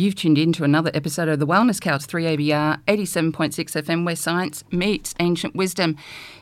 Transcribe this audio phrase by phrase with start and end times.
[0.00, 4.64] You've tuned in to another episode of the Wellness Couch 3ABR 87.6 FM where science
[4.70, 5.94] meets ancient wisdom.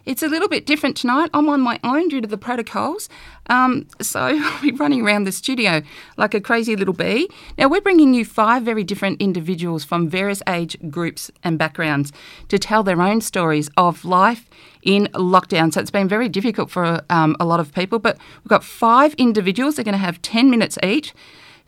[0.07, 1.29] It's a little bit different tonight.
[1.35, 3.09] I'm on my own due to the protocols.
[3.51, 5.83] Um, so I'll be running around the studio
[6.17, 7.29] like a crazy little bee.
[7.59, 12.13] Now, we're bringing you five very different individuals from various age groups and backgrounds
[12.51, 14.49] to tell their own stories of life
[14.83, 15.75] in lockdown.
[15.75, 19.15] So it's been very difficult for um, a lot of people, but we've got five
[19.15, 19.75] individuals.
[19.75, 21.13] They're going to have 10 minutes each.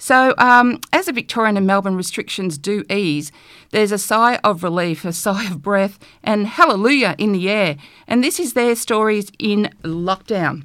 [0.02, 3.30] So, um, as the Victorian and Melbourne restrictions do ease,
[3.68, 7.76] there's a sigh of relief, a sigh of breath, and hallelujah in the air.
[8.08, 10.64] And this is their stories in lockdown.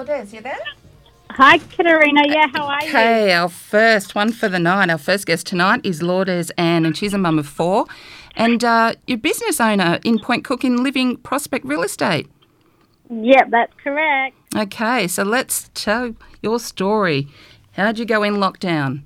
[0.00, 0.56] Well, you there?
[1.32, 2.22] Hi, Katarina.
[2.24, 2.88] Yeah, how are you?
[2.88, 4.88] Okay, our first one for the night.
[4.88, 7.84] Our first guest tonight is Lourdes Ann, and she's a mum of four.
[8.34, 12.30] And uh, you're business owner in Point Cook in Living Prospect Real Estate.
[13.10, 14.36] Yep, that's correct.
[14.56, 17.28] Okay, so let's tell your story.
[17.72, 19.02] How'd you go in lockdown?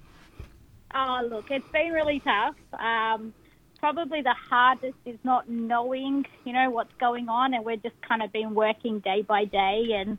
[0.95, 2.55] Oh, look, it's been really tough.
[2.79, 3.35] Um,
[3.81, 8.23] probably the hardest is not knowing, you know, what's going on, and we've just kind
[8.23, 10.19] of been working day by day and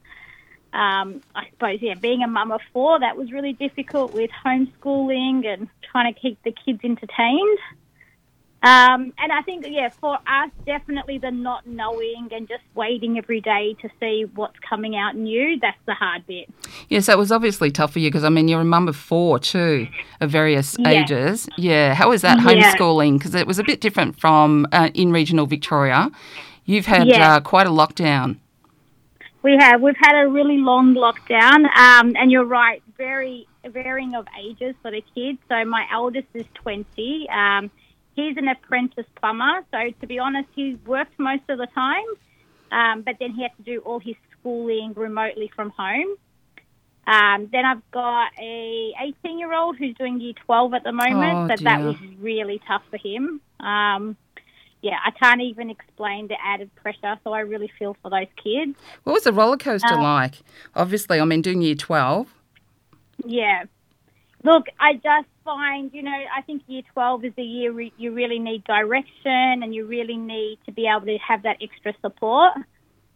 [0.76, 5.46] um, I suppose, yeah, being a mum of four, that was really difficult with homeschooling
[5.48, 7.60] and trying to keep the kids entertained.
[8.64, 13.40] Um, and I think, yeah, for us, definitely the not knowing and just waiting every
[13.40, 16.50] day to see what's coming out new, that's the hard bit.
[16.90, 18.96] Yeah, so it was obviously tough for you because, I mean, you're a mum of
[18.96, 19.88] four too,
[20.20, 20.90] of various Yeah.
[20.90, 21.48] ages.
[21.58, 23.20] Yeah, how was that homeschooling?
[23.20, 26.10] Because it was a bit different from uh, in regional Victoria.
[26.66, 27.36] You've had Yeah.
[27.36, 28.38] uh, quite a lockdown.
[29.46, 29.80] We have.
[29.80, 34.90] We've had a really long lockdown, um, and you're right, very varying of ages for
[34.90, 35.38] the kids.
[35.48, 37.30] So my eldest is 20.
[37.30, 37.70] Um,
[38.16, 39.64] he's an apprentice plumber.
[39.70, 42.08] So to be honest, he's worked most of the time,
[42.72, 46.16] um, but then he had to do all his schooling remotely from home.
[47.06, 51.38] Um, then I've got a 18 year old who's doing year 12 at the moment,
[51.38, 53.42] Oh, but that was really tough for him.
[54.86, 58.28] Um, yeah, I can't even explain the added pressure, so I really feel for those
[58.42, 58.78] kids.
[59.04, 60.36] What was the roller coaster Uh, like?
[60.76, 62.34] Obviously, I mean, doing year 12.
[63.26, 63.64] Yeah.
[64.44, 68.12] Look, I just find, you know, I think year 12 is a year re- you
[68.12, 72.54] really need direction and you really need to be able to have that extra support.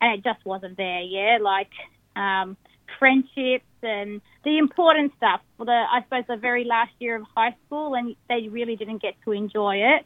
[0.02, 1.38] And it just wasn't there, yeah?
[1.42, 1.70] Like
[2.16, 2.58] um,
[2.98, 7.56] friendships and the important stuff for the, I suppose, the very last year of high
[7.66, 10.06] school, and they really didn't get to enjoy it.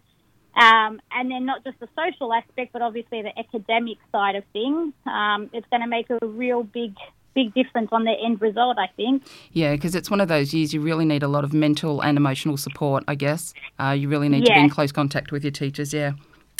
[0.56, 4.94] Um, and then not just the social aspect, but obviously the academic side of things.
[5.06, 6.96] Um, it's going to make a real big,
[7.34, 9.24] big difference on the end result, I think.
[9.52, 12.18] Yeah, because it's one of those years you really need a lot of mental and
[12.18, 13.54] emotional support, I guess.
[13.80, 16.14] Uh, you really need to be in close contact with your teachers, yeah.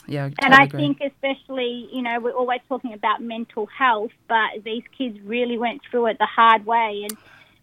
[0.08, 0.82] Yeah, I And I agree.
[0.82, 5.82] think, especially, you know, we're always talking about mental health, but these kids really went
[5.90, 7.06] through it the hard way.
[7.10, 7.18] And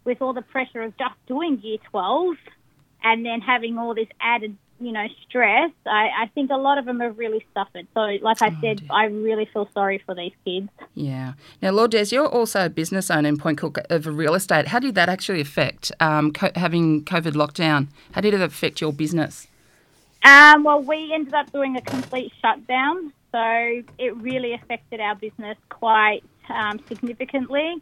[0.04, 2.36] with all the pressure of just doing year 12
[3.02, 6.86] and then having all this added, you know, stress, I, I think a lot of
[6.86, 7.86] them have really suffered.
[7.94, 8.88] So, like I Oh, said, dear.
[8.90, 10.68] I really feel sorry for these kids.
[10.94, 11.34] Yeah.
[11.60, 14.68] Now, Lourdes, you're also a business owner in Point Cook of real estate.
[14.68, 17.88] How did that actually affect um, co- having COVID lockdown?
[18.12, 19.46] How did it affect your business?
[20.24, 25.56] Um, well, we ended up doing a complete shutdown, so it really affected our business
[25.68, 27.76] quite um, significantly.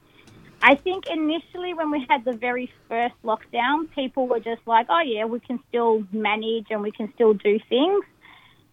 [0.60, 5.00] I think initially, when we had the very first lockdown, people were just like, "Oh
[5.00, 8.04] yeah, we can still manage and we can still do things,"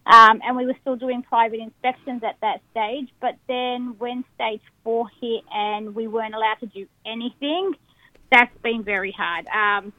[0.08, 3.10] um, and we were still doing private inspections at that stage.
[3.20, 7.74] But then, when stage four hit and we weren't allowed to do anything,
[8.32, 9.46] that's been very hard.
[9.48, 9.94] Um,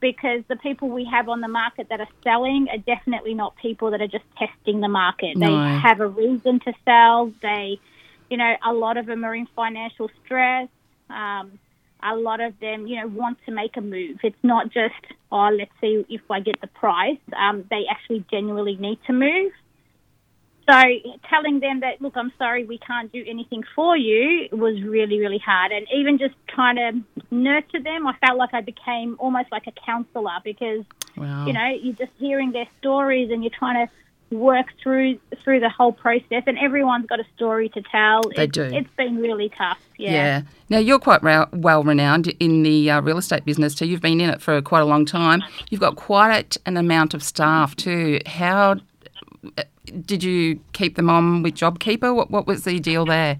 [0.00, 3.90] because the people we have on the market that are selling are definitely not people
[3.90, 5.36] that are just testing the market.
[5.36, 5.46] No.
[5.46, 7.32] They have a reason to sell.
[7.42, 7.78] They,
[8.30, 10.68] you know, a lot of them are in financial stress.
[11.10, 11.58] Um,
[12.02, 14.18] a lot of them, you know, want to make a move.
[14.22, 14.94] It's not just,
[15.32, 17.18] oh, let's see if I get the price.
[17.36, 19.52] Um, they actually genuinely need to move.
[20.68, 20.82] So
[21.28, 25.38] telling them that, look, I'm sorry, we can't do anything for you was really, really
[25.38, 25.72] hard.
[25.72, 29.72] And even just trying to nurture them, I felt like I became almost like a
[29.72, 30.84] counsellor because,
[31.16, 31.46] Wow.
[31.46, 33.92] you know, you're just hearing their stories and you're trying to
[34.30, 36.42] work through through the whole process.
[36.46, 38.22] And everyone's got a story to tell.
[38.36, 38.62] They it's, do.
[38.62, 39.78] It's been really tough.
[39.96, 40.12] Yeah.
[40.12, 40.42] Yeah.
[40.68, 43.86] Now you're quite ra- well renowned in the uh, real estate business too.
[43.86, 45.42] You've been in it for quite a long time.
[45.70, 48.20] You've got quite an amount of staff too.
[48.26, 48.76] How
[49.58, 49.62] uh,
[50.06, 52.14] did you keep them on with JobKeeper?
[52.14, 53.38] What what was the deal there?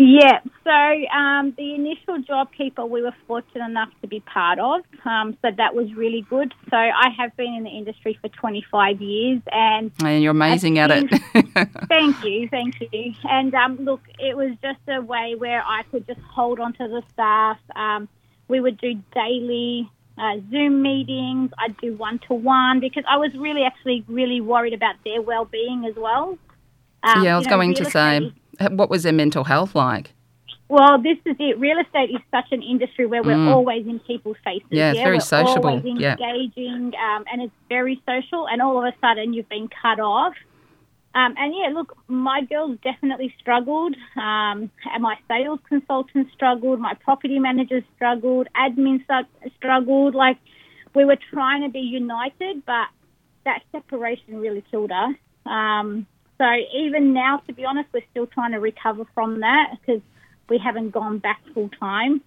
[0.00, 0.70] Yeah, so
[1.12, 5.74] um, the initial JobKeeper we were fortunate enough to be part of, um, so that
[5.74, 6.54] was really good.
[6.70, 10.92] So I have been in the industry for 25 years, and And you're amazing at
[10.92, 11.10] it.
[11.88, 13.12] thank you, thank you.
[13.24, 16.86] And um, look, it was just a way where I could just hold on to
[16.86, 17.58] the staff.
[17.74, 18.08] Um,
[18.46, 21.50] we would do daily uh, Zoom meetings.
[21.58, 25.44] I'd do one to one because I was really actually really worried about their well
[25.44, 26.38] being as well.
[27.02, 28.32] Um, yeah, I was you know, going to say,
[28.70, 30.12] what was their mental health like?
[30.68, 31.58] Well, this is it.
[31.58, 33.48] Real estate is such an industry where we're Mm.
[33.54, 34.66] always in people's faces.
[34.70, 35.70] Yeah, it's very we're sociable.
[35.70, 36.12] Always Yeah.
[36.20, 38.46] engaging, um, and it's very social.
[38.48, 40.34] And all of a sudden, you've been cut off.
[41.14, 43.96] Um, and yeah, look, my girls definitely struggled.
[44.16, 46.80] Um, and my sales consultants struggled.
[46.80, 48.46] My property managers struggled.
[48.54, 49.02] Admin
[49.56, 50.14] struggled.
[50.14, 50.36] Like
[50.94, 52.88] we were trying to be united, but
[53.44, 55.14] that separation really killed us.
[55.46, 56.06] Um,
[56.38, 60.00] so even now, to be honest, we're still trying to recover from that because
[60.48, 62.20] we haven't gone back full time.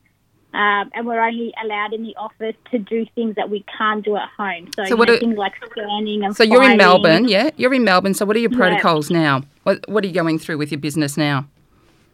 [0.53, 4.17] Um, and we're only allowed in the office to do things that we can't do
[4.17, 4.69] at home.
[4.75, 6.75] So, So what know, are- things like scanning and So you're in.
[6.75, 7.51] Melbourne, yeah?
[7.55, 8.13] You're in Melbourne.
[8.13, 8.57] So what are your Yeah.
[8.57, 9.43] protocols now?
[9.63, 11.45] What what are you going through with your business now?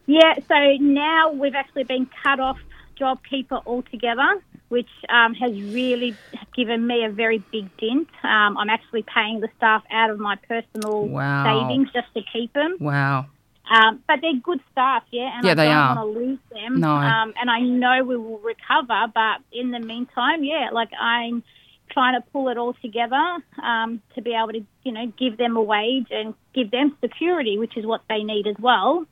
[0.06, 2.58] Yeah, so now we've actually been cut off
[3.00, 6.16] JobKeeper altogether, which um, has really
[6.56, 8.08] given me a very big dent.
[8.22, 11.44] Um, I'm actually paying the staff out of my personal Wow.
[11.44, 12.76] savings just to keep them.
[12.80, 13.26] Wow.
[13.70, 15.96] Um, but they're good staff, yeah, and Yeah, I they don't are.
[15.96, 16.80] want to lose them.
[16.80, 16.90] No.
[16.90, 21.42] Um, and I know we will recover, but in the meantime, yeah, like I'm
[21.90, 25.56] trying to pull it all together um, to be able to, you know, give them
[25.56, 29.06] a wage and give them security, which is what they need as well.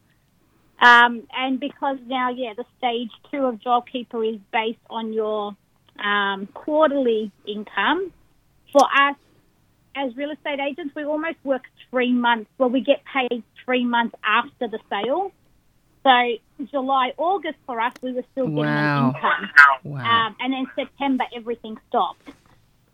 [0.81, 5.56] Um, and because now, yeah, the stage two of JobKeeper is based on your
[6.02, 8.12] um, quarterly income.
[8.73, 9.17] For us,
[9.96, 12.50] as real estate agents, we almost work three months.
[12.58, 15.32] Well, we get paid three months after the sale.
[16.02, 19.08] So July, August for us, we were still getting Wow.
[19.08, 19.50] income,
[19.84, 20.26] Wow.
[20.26, 22.22] um, and then September everything stopped.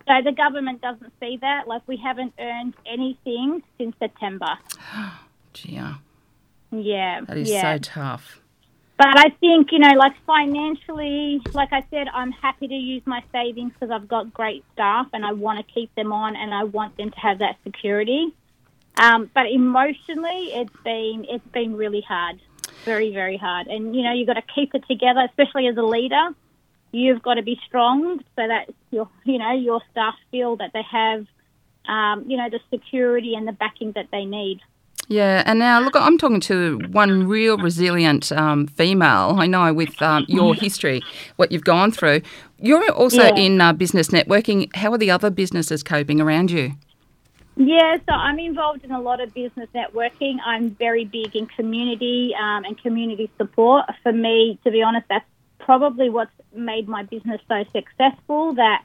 [0.06, 1.67] So the government doesn't see that.
[1.69, 4.56] Like we haven't earned anything since September.
[5.52, 5.95] Gee, yeah.
[6.73, 7.75] Yeah, that is yeah.
[7.75, 8.41] so tough.
[8.97, 13.23] But I think, you know, like financially, like I said, I'm happy to use my
[13.33, 16.64] savings because I've got great staff and I want to keep them on and I
[16.64, 18.33] want them to have that security.
[18.97, 22.41] Um, but emotionally, it's been it's been really hard,
[22.85, 23.67] very very hard.
[23.67, 26.29] And you know, you've got to keep it together, especially as a leader.
[26.93, 30.83] You've got to be strong so that your you know your staff feel that they
[30.88, 31.26] have,
[31.88, 34.61] um, you know, the security and the backing that they need.
[35.09, 39.37] Yeah, and now look, I'm talking to one real resilient um, female.
[39.38, 41.02] I know with um, your history,
[41.37, 42.23] what you've gone through.
[42.59, 43.35] You're also Yeah.
[43.35, 44.75] in uh, business networking.
[44.76, 46.73] How are the other businesses coping around you?
[47.56, 50.37] Yeah, so I'm involved in a lot of business networking.
[50.44, 53.85] I'm very big in community um, and community support.
[54.02, 55.26] For me, to be honest, that's
[55.59, 58.54] probably what's made my business so successful.
[58.54, 58.82] That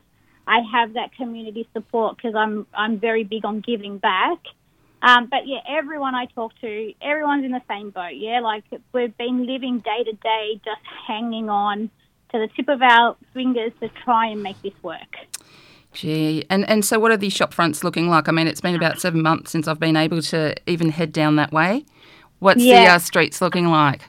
[0.47, 4.39] I have that community support because I'm I'm very big on giving back.
[5.01, 8.15] Um, but yeah, everyone I talk to, everyone's in the same boat.
[8.15, 8.63] Yeah, like
[8.93, 11.89] we've been living day to day, just hanging on
[12.31, 15.15] to the tip of our fingers to try and make this work.
[15.93, 18.27] Gee, and, and so what are these shop fronts looking like?
[18.27, 21.37] I mean, it's been about seven months since I've been able to even head down
[21.37, 21.85] that way.
[22.39, 24.01] What's the uh, streets looking like?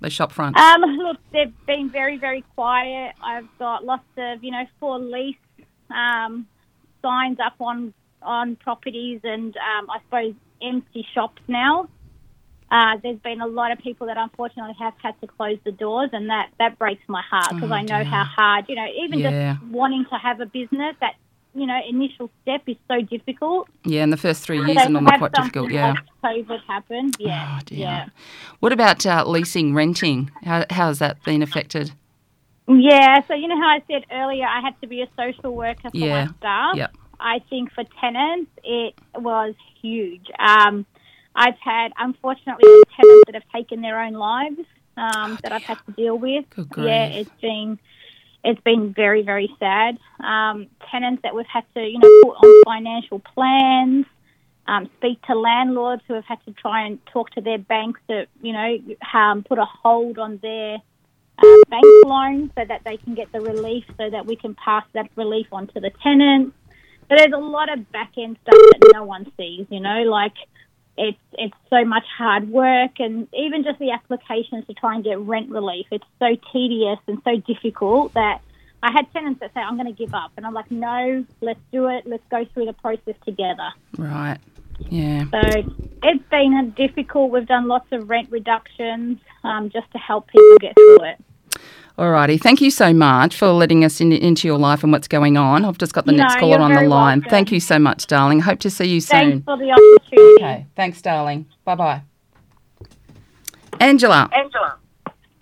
[0.00, 0.58] The shop fronts.
[0.58, 3.14] Um, look, they've been very, very quiet.
[3.22, 5.36] I've got lots of, you know, for lease
[5.90, 6.46] um,
[7.02, 11.88] signs up on on properties, and um, I suppose empty shops now.
[12.70, 16.10] Uh, there's been a lot of people that unfortunately have had to close the doors,
[16.12, 18.04] and that that breaks my heart because Oh, I know dear.
[18.04, 19.54] how hard, you know, even Yeah.
[19.54, 20.94] just wanting to have a business.
[21.00, 21.14] That
[21.52, 23.66] you know, initial step is so difficult.
[23.84, 25.72] yeah, and the first three years So are normally quite difficult.
[25.72, 25.94] Yeah.
[26.22, 27.16] COVID happened.
[27.18, 28.06] Yeah, Oh, yeah.
[28.60, 30.30] What about uh, leasing, renting?
[30.44, 31.90] How, how has that been affected?
[32.68, 35.90] Yeah, so you know how I said earlier I had to be a social worker
[35.90, 36.26] for Yeah.
[36.26, 36.76] my staff?
[36.76, 36.96] Yep.
[37.20, 40.26] I think for tenants it was huge.
[40.38, 40.86] Um,
[41.34, 44.58] I've had, unfortunately, tenants that have taken their own lives
[44.96, 46.44] um, that I've had to deal with.
[46.86, 47.78] Yeah, it's been
[48.42, 49.98] it's been very very sad.
[50.18, 54.06] Um, tenants that we've had to you know put on financial plans,
[54.66, 58.26] um, speak to landlords who have had to try and talk to their banks to
[58.42, 58.78] you know
[59.14, 60.78] um, put a hold on their
[61.38, 64.84] uh, bank loan so that they can get the relief so that we can pass
[64.92, 66.54] that relief on to the tenants.
[67.10, 70.34] So there's a lot of back end stuff that no one sees, you know, like
[70.96, 75.18] it's it's so much hard work and even just the applications to try and get
[75.18, 75.86] rent relief.
[75.90, 78.42] It's so tedious and so difficult that
[78.82, 80.30] I had tenants that say, I'm going to give up.
[80.36, 82.06] And I'm like, no, let's do it.
[82.06, 83.70] Let's go through the process together.
[83.98, 84.38] Right.
[84.88, 85.24] Yeah.
[85.30, 85.40] So
[86.02, 87.30] it's been difficult.
[87.30, 91.24] We've done lots of rent reductions um, just to help people get through it.
[92.00, 92.40] Alrighty.
[92.40, 95.66] Thank you so much for letting us in, into your life and what's going on.
[95.66, 97.18] I've just got the No, next caller on the line.
[97.18, 97.28] welcome.
[97.30, 98.40] Thank you so much, darling.
[98.40, 99.42] Hope to see you Thanks soon.
[99.42, 100.42] for the opportunity.
[100.42, 100.66] Okay.
[100.76, 101.44] Thanks, darling.
[101.66, 102.02] Bye bye.
[103.80, 104.76] Angela, Angela.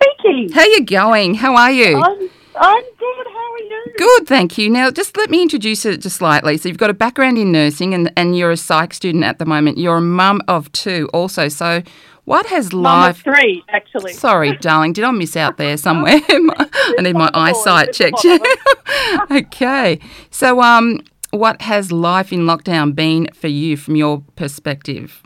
[0.01, 0.49] Speaking.
[0.51, 1.35] how you going?
[1.35, 1.95] How are you?
[1.95, 3.27] I'm, I'm good.
[3.27, 3.93] How are you?
[3.97, 4.69] Good, thank you.
[4.69, 6.57] Now, just let me introduce it just slightly.
[6.57, 9.45] So, you've got a background in nursing and, and you're a psych student at the
[9.45, 9.77] moment.
[9.77, 11.47] You're a mum of two also.
[11.47, 11.83] So,
[12.29, 13.23] what has Mum life.
[13.23, 14.13] three, actually.
[14.13, 16.19] Sorry, darling, did I miss out there somewhere?
[16.29, 18.21] I need my There's a lot of eyesight checked.
[18.23, 19.99] there's a lot okay.
[20.29, 20.99] So, um,
[21.31, 25.23] what has life in lockdown been for you from your perspective?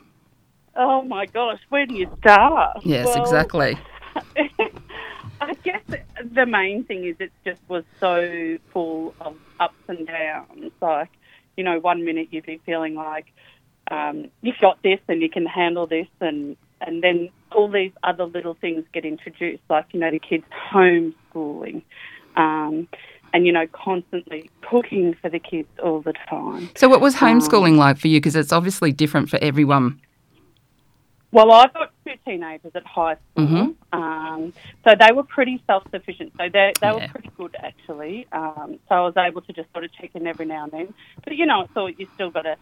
[0.75, 2.77] Oh my gosh, where do you start?
[2.83, 3.77] Yes, Well, exactly.
[5.41, 5.81] I guess
[6.33, 10.71] the main thing is it just was so full of ups and downs.
[10.81, 11.09] Like,
[11.57, 13.25] you know, one minute you'd be feeling like
[13.91, 18.25] um, you've got this and you can handle this, and and then all these other
[18.25, 21.81] little things get introduced, like you know the kids homeschooling,
[22.35, 22.87] um,
[23.33, 26.69] and you know constantly cooking for the kids all the time.
[26.75, 28.19] So, what was homeschooling like for you?
[28.19, 30.01] Because it's obviously different for everyone.
[31.31, 33.75] Well, I've got two teenagers at high school, Mhm.
[33.91, 34.53] um,
[34.87, 36.33] so they were pretty self-sufficient.
[36.37, 36.93] So they they Yeah.
[36.93, 38.27] were pretty good actually.
[38.31, 40.93] Um, so I was able to just sort of check in every now and then.
[41.23, 42.55] But you know, all you still got to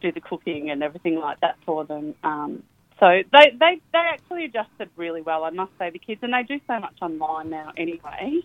[0.00, 2.14] do the cooking and everything like that for them.
[2.24, 2.64] Um,
[2.98, 6.42] so they, they they actually adjusted really well, I must say, the kids, and they
[6.42, 8.40] do so much online now anyway.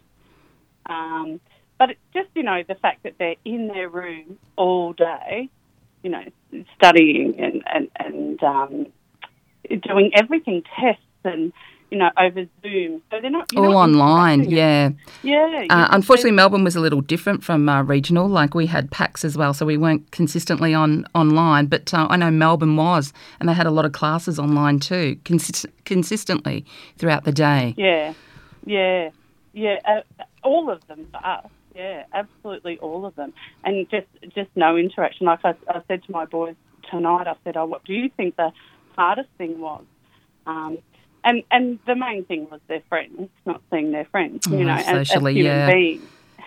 [0.86, 1.40] Um,
[1.80, 5.50] but it's just you know the fact that they're in their room all day,
[6.04, 6.24] you know,
[6.76, 8.86] studying and and and um,
[9.70, 11.54] doing everything tests and
[11.92, 13.02] you know over Zoom.
[13.12, 14.92] So they're not All online, yeah.
[15.22, 15.66] Yeah.
[15.70, 18.28] Uh, unfortunately, Melbourne was a little different from uh, regional.
[18.28, 21.68] Like we had PACs as well, so we weren't consistently on online.
[21.68, 25.18] But uh, I know Melbourne was, and they had a lot of classes online too,
[25.26, 26.66] consist- consistently
[26.98, 27.76] throughout the day.
[27.78, 28.14] Yeah,
[28.66, 29.10] yeah,
[29.54, 29.80] yeah.
[29.86, 31.46] Uh, all of them for us.
[31.76, 33.34] Yeah, absolutely all of them,
[33.64, 35.26] and just just no interaction.
[35.26, 36.56] Like I, I said to my boys
[36.90, 38.52] tonight, I said, "Oh, what do you think the
[38.96, 39.84] hardest thing was?"
[40.46, 40.80] Um,
[41.24, 44.48] and and the main thing was their friends, not seeing their friends.
[44.50, 45.72] Oh, You know, as, as socially, human yeah.
[45.72, 46.04] beings,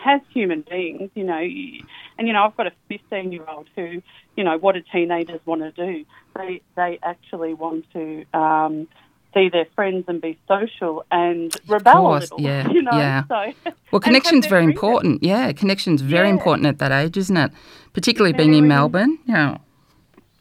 [0.06, 4.02] as human beings, you know, and you know, I've got a 15 year old who,
[4.36, 6.04] you know, what do teenagers want to do?
[6.36, 8.24] They they actually want to.
[8.34, 8.88] Um,
[9.36, 12.92] See their friends and be social and rebel course, a little, yeah, you know.
[12.92, 13.24] yeah.
[13.26, 13.52] So,
[13.90, 14.70] Well, connection's very freedom.
[14.70, 15.22] important.
[15.24, 16.34] Yeah, connection's very Yeah.
[16.34, 17.50] important at that age, isn't it?
[17.92, 18.68] Particularly being in Very.
[18.68, 19.18] Melbourne.
[19.26, 19.58] Yeah.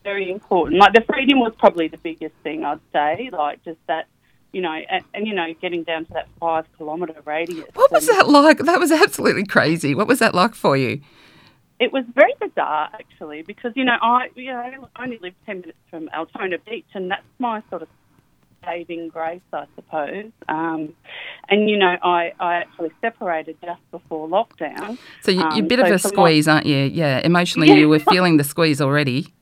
[0.04, 0.80] very important.
[0.80, 3.32] Like the freedom was probably the biggest thing I'd say.
[3.34, 4.06] Like just that,
[4.54, 7.68] you know, and, and you know, getting down to that five kilometre radius.
[7.74, 8.60] What was that like?
[8.60, 9.94] That was absolutely crazy.
[9.96, 11.02] What was that like for you?
[11.80, 15.62] It was very bizarre actually because you know I you know I only live ten
[15.62, 17.88] minutes from Altona Beach and that's my sort of
[18.64, 20.32] saving grace, I suppose.
[20.48, 20.94] Um,
[21.50, 24.98] and you know I I actually separated just before lockdown.
[25.24, 26.78] So you, you're a Um, bit so of a for my- squeeze, aren't you?
[26.78, 27.76] Yeah, emotionally Yeah.
[27.76, 29.34] you were feeling the squeeze already.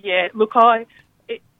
[0.00, 0.86] Yeah, look, I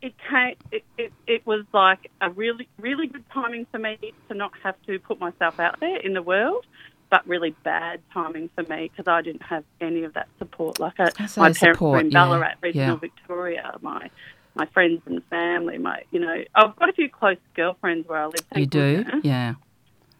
[0.06, 3.98] it came it, it, it was like a really really good timing for me
[4.28, 6.64] to not have to put myself out there in the world,
[7.10, 10.78] but really bad timing for me because I didn't have any of that support.
[10.78, 12.96] Like I, my parents were in yeah, Ballarat, regional yeah.
[12.96, 13.76] Victoria.
[13.80, 14.10] My
[14.54, 18.26] my friends and family, my you know, I've got a few close girlfriends where I
[18.26, 18.44] live.
[18.54, 18.98] You do?
[18.98, 19.24] goodness.
[19.24, 19.54] Yeah.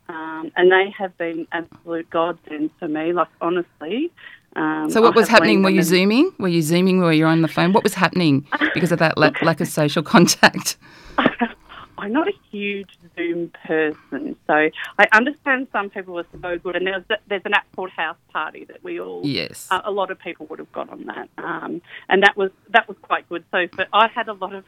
[0.08, 3.12] um, and they have been absolute godsends for me.
[3.12, 4.10] Like honestly.
[4.56, 5.62] Um, So what I was happening?
[5.62, 5.84] Were you them.
[5.84, 6.32] zooming?
[6.38, 6.98] Were you zooming?
[7.00, 7.72] Were you on the phone?
[7.72, 10.76] What was happening because of that lack, lack of social contact?
[11.98, 14.52] I'm not a huge Zoom person, so
[14.98, 16.76] I understand some people are so good.
[16.76, 19.66] And there's there's an app called House Party that we all Yes.
[19.70, 22.86] a, a lot of people would have got on that, um, and that was that
[22.86, 23.44] was quite good.
[23.50, 24.64] So, but I had a lot of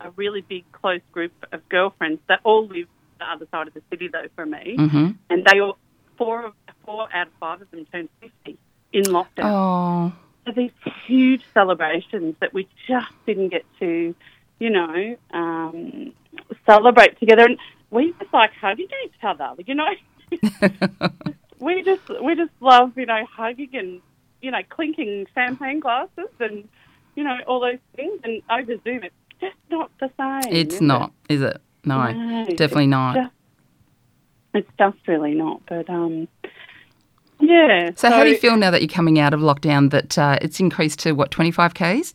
[0.00, 2.88] a really big close group of girlfriends that all live
[3.20, 5.78] the other side of the city though from me, hmm and they all
[6.18, 6.52] four
[6.84, 8.58] four out of five of them turned fifty
[8.92, 9.44] in lockdown.
[9.44, 10.12] Oh,
[10.46, 10.70] So these
[11.06, 14.14] huge celebrations that we just didn't get to,
[14.58, 16.12] you know, um,
[16.66, 17.58] celebrate together, and
[17.90, 19.88] we just like hugging each other, you know.
[21.58, 24.00] we just we just love you know hugging and
[24.40, 26.66] you know clinking champagne glasses and
[27.14, 30.54] you know all those things, and over Zoom it's just not the same.
[30.54, 31.60] it's is not, is it?
[31.84, 33.14] No, No, definitely it's not.
[33.16, 33.32] just-
[34.54, 35.62] it's just really not.
[35.66, 36.28] But um,
[37.42, 37.90] yeah.
[37.96, 39.90] So, how do you feel now that you're coming out of lockdown?
[39.90, 42.14] That uh, it's increased to what 25 k's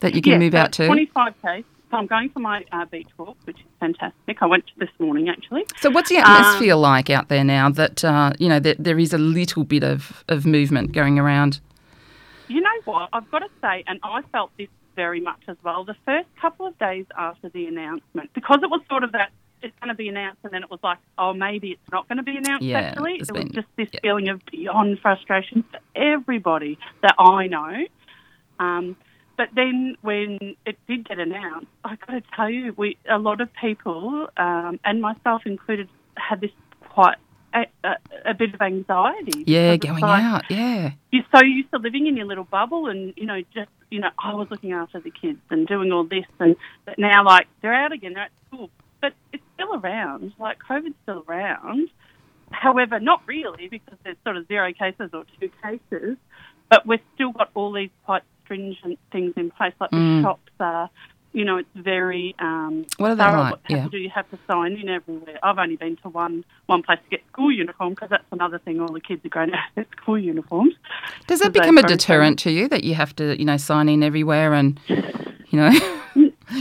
[0.00, 0.86] that you can Yes, move out to.
[0.86, 1.64] 25 k.
[1.90, 4.38] So I'm going for my uh, beach walk, which is fantastic.
[4.40, 5.64] I went this morning actually.
[5.76, 7.68] So, what's the Um, atmosphere like out there now?
[7.70, 11.60] That uh, you know that there is a little bit of, of movement going around.
[12.48, 13.08] You know what?
[13.12, 15.84] I've got to say, and I felt this very much as well.
[15.84, 19.30] The first couple of days after the announcement, because it was sort of that
[19.62, 22.18] it's going to be announced, and then it was like, oh, maybe it's not going
[22.18, 22.64] to be announced.
[22.64, 24.00] Yeah, actually, it was just this yeah.
[24.02, 27.86] feeling of beyond frustration for everybody that I know.
[28.58, 28.96] Um,
[29.36, 33.40] but then when it did get announced, I got to tell you, we a lot
[33.40, 36.50] of people, um, and myself included, had this
[36.90, 37.16] quite
[37.54, 37.96] a, a,
[38.30, 39.44] a bit of anxiety.
[39.46, 40.44] Yeah, going like, out.
[40.50, 44.00] Yeah, you're so used to living in your little bubble and you know just you
[44.00, 47.46] know I was looking after the kids and doing all this and but now like
[47.60, 51.88] they're out again they're at school but it's still around like COVID's still around
[52.50, 56.16] however not really because there's sort of zero cases or two cases
[56.70, 60.18] but we've still got all these quite stringent things in place like Mm.
[60.18, 60.90] the shops are
[61.32, 63.54] you know it's very um What are they thorough like?
[63.68, 63.88] Yeah.
[63.90, 67.08] do you have to sign in everywhere I've only been to one one place to
[67.10, 70.18] get school uniform because that's another thing all the kids are going out their school
[70.18, 70.74] uniforms
[71.26, 74.02] Does that become a deterrent to you that you have to you know sign in
[74.02, 75.70] everywhere and you know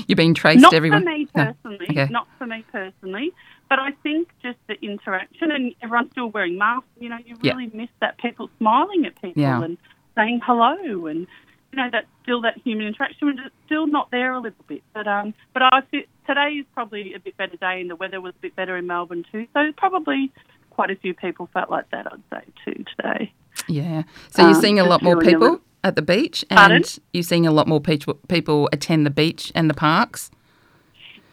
[0.08, 1.00] you're being traced Not everywhere?
[1.00, 1.46] for me No.
[1.46, 1.88] personally.
[1.90, 2.08] Okay.
[2.10, 3.32] Not for me personally.
[3.70, 6.88] But I think just the interaction and everyone's still wearing masks.
[7.00, 7.54] You know, you Yeah.
[7.56, 9.64] really miss that people smiling at people Yeah.
[9.64, 9.78] and
[10.16, 11.26] saying hello and
[11.72, 13.30] you know that's still that human interaction.
[13.30, 14.84] is still not there a little bit.
[14.94, 18.20] But um, but I feel today is probably a bit better day and the weather
[18.20, 19.48] was a bit better in Melbourne too.
[19.54, 20.32] So probably
[20.72, 22.12] quite a few people felt like that.
[22.12, 23.32] I'd say too today.
[23.68, 24.04] Yeah.
[24.30, 26.78] So you're Um, seeing a lot more people at the beach, Pardon?
[26.78, 30.32] and you're seeing a lot more people people attend the beach and the parks.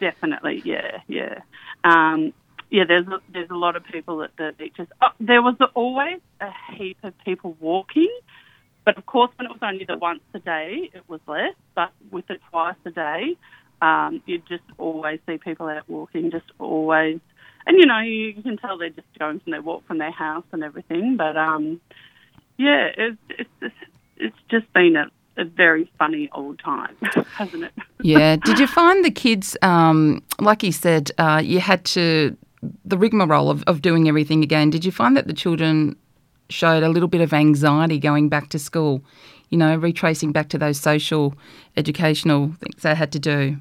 [0.00, 1.40] Definitely, yeah, yeah,
[1.82, 2.32] um,
[2.70, 2.84] yeah.
[2.86, 4.86] There's a, there's a lot of people at the beaches.
[5.02, 8.08] Oh, there was always a heap of people walking,
[8.84, 11.54] but of course, when it was only the once a day, it was less.
[11.74, 13.36] But with it twice a day,
[13.82, 17.18] um, you just always see people out walking, just always.
[17.66, 20.12] And you know, you, you can tell they're just going from their walk from their
[20.12, 21.16] house and everything.
[21.16, 21.80] But um,
[22.58, 23.74] yeah, it's it's it's,
[24.16, 26.96] it's just been a, a very funny old time,
[27.36, 27.72] hasn't it?
[28.02, 28.36] Yeah.
[28.44, 32.36] Did you find the kids, um, like you said, uh, you had to
[32.84, 34.70] the rigmarole of, of doing everything again?
[34.70, 35.96] Did you find that the children
[36.50, 39.02] showed a little bit of anxiety going back to school?
[39.50, 41.34] You know, retracing back to those social,
[41.76, 43.56] educational things they had to do.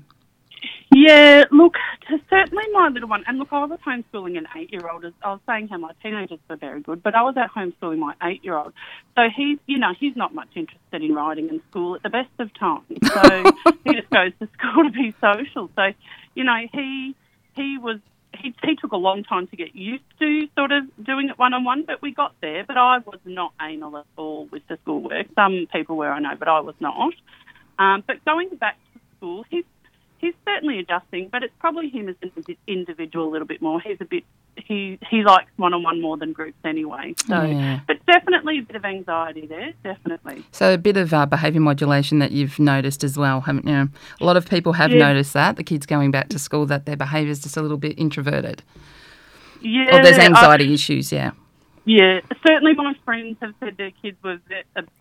[0.89, 1.73] Yeah, look,
[2.07, 5.05] to certainly my little one, and look, I was homeschooling an eight-year-old.
[5.21, 8.13] I was saying how my teenagers were very good, but I was at homeschooling my
[8.23, 8.71] eight-year-old.
[9.15, 12.29] So he's, you know, he's not much interested in writing in school at the best
[12.39, 12.85] of times.
[13.03, 13.51] So
[13.83, 15.69] he just goes to school to be social.
[15.75, 15.91] So,
[16.35, 17.15] you know, he
[17.55, 17.99] he was
[18.33, 21.83] he he took a long time to get used to sort of doing it one-on-one,
[21.85, 22.63] but we got there.
[22.65, 25.27] But I was not anal at all with the schoolwork.
[25.35, 27.13] Some people were, I know, but I was not.
[27.77, 29.65] Um, but going back to school, he's
[30.19, 32.31] he's certainly adjusting, but it's probably him as an
[32.67, 33.79] individual a little bit more.
[33.81, 34.23] He's a bit
[34.55, 37.13] he he likes one on one more than groups anyway.
[37.27, 37.79] So, Yeah.
[37.87, 40.43] but definitely a bit of anxiety there, definitely.
[40.51, 43.89] So a bit of uh, behaviour modulation that you've noticed as well, haven't you?
[44.19, 44.97] A lot of people have Yeah.
[44.99, 47.77] noticed that the kids going back to school that their behaviour is just a little
[47.77, 48.63] bit introverted,
[49.61, 51.11] Yeah, or there's I- anxiety issues.
[51.11, 51.31] Yeah.
[51.89, 54.39] Yeah, certainly my friends have said their kids were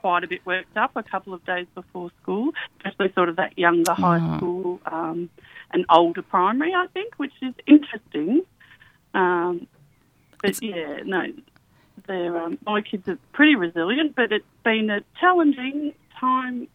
[0.00, 2.52] quite a bit worked up a couple of days before school,
[2.84, 4.36] especially sort of that younger high Mhm.
[4.36, 5.28] school um,
[5.72, 8.42] and older primary, I think, which is interesting.
[9.14, 9.66] Um,
[10.40, 11.24] but yeah, no,
[12.06, 16.68] they're, um, my kids are pretty resilient, but it's been a challenging time,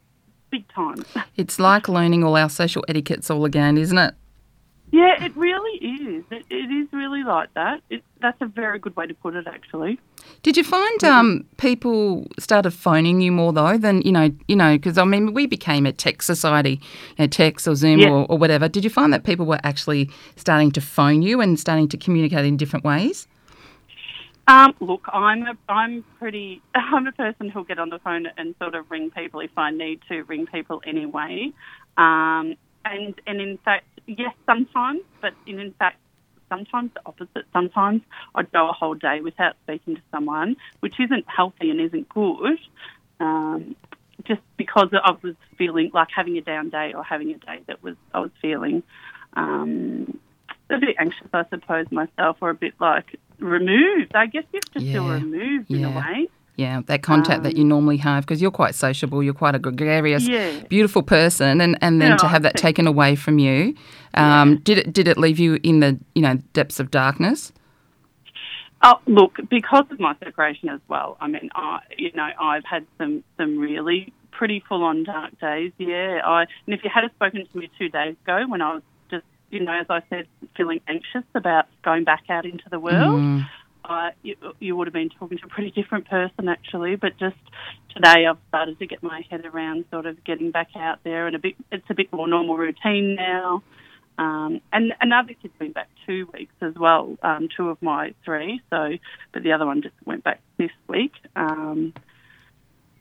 [0.49, 1.05] big time.
[1.37, 4.13] It's like learning all our social etiquettes all again, isn't it?
[4.91, 6.25] Yeah, it really is.
[6.31, 7.81] It, it is really like that.
[7.89, 9.99] It, that's a very good way to put it, actually.
[10.43, 14.75] Did you find um, people started phoning you more though than you know you know
[14.77, 16.81] because I mean we became a tech society,
[17.17, 18.09] you know, text or Zoom Yeah.
[18.09, 18.67] or, or whatever.
[18.67, 22.45] Did you find that people were actually starting to phone you and starting to communicate
[22.45, 23.27] in different ways?
[24.47, 26.61] Um, look, I'm a, I'm pretty.
[26.75, 29.71] I'm a person who'll get on the phone and sort of ring people if I
[29.71, 31.53] need to ring people anyway.
[31.97, 35.97] Um, and and in fact, yes, sometimes, but in, in fact,
[36.49, 37.45] sometimes the opposite.
[37.53, 38.01] Sometimes
[38.35, 42.59] I'd go a whole day without speaking to someone, which isn't healthy and isn't good.
[43.19, 43.75] Um,
[44.25, 47.81] just because I was feeling like having a down day or having a day that
[47.81, 48.83] was I was feeling
[49.33, 50.19] um,
[50.69, 54.15] a bit anxious, I suppose myself, or a bit like removed.
[54.15, 55.13] I guess you have to feel Yeah.
[55.13, 56.29] removed in a way.
[56.61, 60.27] Yeah, that contact that you normally have because you're quite sociable, you're quite a gregarious,
[60.27, 60.59] Um, Yeah.
[60.69, 63.73] beautiful person, and, and then to have that taken away from you,
[64.13, 67.51] um, did it did it leave you in the you know depths of darkness?
[68.83, 71.15] Oh, look, because of my separation as well.
[71.21, 75.71] I mean, I, you know, I've had some some really pretty full on dark days.
[75.77, 78.83] Yeah, I and if you had spoken to me two days ago when I was
[79.09, 80.25] just, you know, as I said,
[80.57, 83.45] feeling anxious about going back out into the world, Mm.
[83.91, 86.95] I, you, you would have been talking to a pretty different person actually.
[86.95, 87.37] But just
[87.95, 91.35] today, I've started to get my head around sort of getting back out there, and
[91.35, 93.63] a bit, it's a bit more normal routine now.
[94.17, 98.61] Um, and another kid's been back two weeks as well, um, two of my three.
[98.69, 98.91] So,
[99.33, 101.13] but the other one just went back this week.
[101.35, 101.93] Um,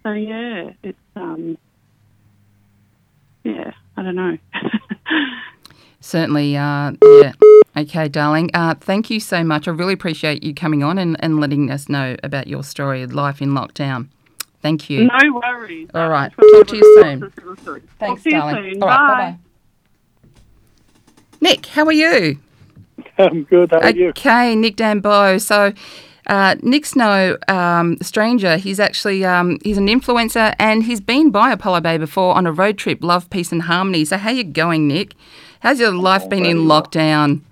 [0.03, 1.59] so yeah, it's um,
[3.45, 4.39] yeah, I don't know.
[6.01, 7.33] Certainly, uh, yeah.
[7.77, 8.51] Okay, darling.
[8.53, 9.69] Uh, thank you so much.
[9.69, 13.13] I really appreciate you coming on and, and letting us know about your story of
[13.13, 14.09] life in lockdown.
[14.63, 15.05] Thank you.
[15.05, 15.89] no worries.
[15.95, 16.31] All right.
[16.33, 17.31] Talk Talk to you soon.
[17.99, 18.73] Thanks, to you darling.
[18.75, 18.83] soon.
[18.83, 19.15] All right, Bye.
[19.31, 19.39] bye-bye.
[21.41, 22.39] Nick, how are you?
[23.19, 23.71] I'm good.
[23.71, 24.09] How are you?
[24.11, 25.41] Okay, Nickdanbeau.
[25.41, 25.73] So,
[26.27, 31.51] uh, Nick Snow, um, stranger, he's actually um, he's an influencer and he's been by
[31.53, 34.05] Apollo Bay before on a road trip, Love, Peace and Harmony.
[34.05, 35.15] So, how you going, Nick?
[35.61, 37.43] How's your life been in lockdown?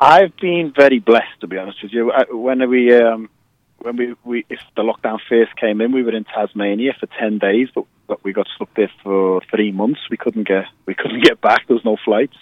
[0.00, 2.12] I've been very blessed, to be honest with you.
[2.30, 3.30] When we, um,
[3.78, 7.38] when we, we, if the lockdown first came in, we were in Tasmania for ten
[7.38, 10.00] days, but, but we got stuck there for three months.
[10.10, 11.68] We couldn't get, we couldn't get back.
[11.68, 12.36] There was no flights.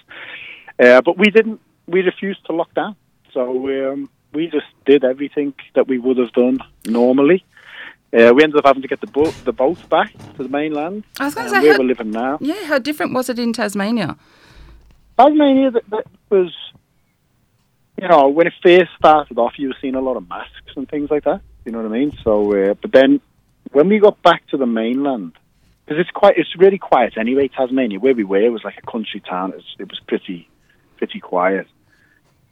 [0.83, 1.61] Uh, but we didn't.
[1.87, 2.97] We refused to lock down.
[3.35, 7.45] So um, we just did everything that we would have done normally.
[8.15, 11.03] Uh, we ended up having to get the boat, the boat back to the mainland,
[11.19, 12.37] I was going to say, where how, we're living now.
[12.43, 14.17] yeah, how different was it in Tasmania?
[15.19, 16.53] Tasmania, that, that was,
[18.01, 20.89] you know, when it first started off, you were seeing a lot of masks and
[20.89, 21.41] things like that.
[21.65, 22.13] You know what I mean?
[22.23, 23.21] So, uh, but then
[23.71, 25.33] when we got back to the mainland,
[25.87, 27.49] because it's quite, it's really quiet anyway.
[27.49, 29.53] Tasmania, where we were, was like a country town.
[29.53, 30.49] It was, it was pretty,
[30.99, 31.67] pretty quiet.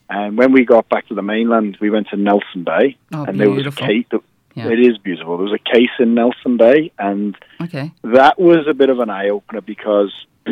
[0.09, 3.39] And when we got back to the mainland, we went to Nelson Bay, Oh, and
[3.39, 4.25] there was a beautiful.
[4.55, 4.69] Yeah.
[4.69, 5.37] It is beautiful.
[5.37, 7.93] There was a case in Nelson Bay, and Okay.
[8.03, 10.13] that was a bit of an eye opener because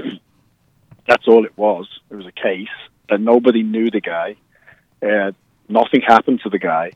[1.07, 1.89] that's all it was.
[2.11, 2.69] It was a case,
[3.09, 4.37] and nobody knew the guy.
[5.03, 5.33] Uh,
[5.69, 6.93] nothing happened to the guy,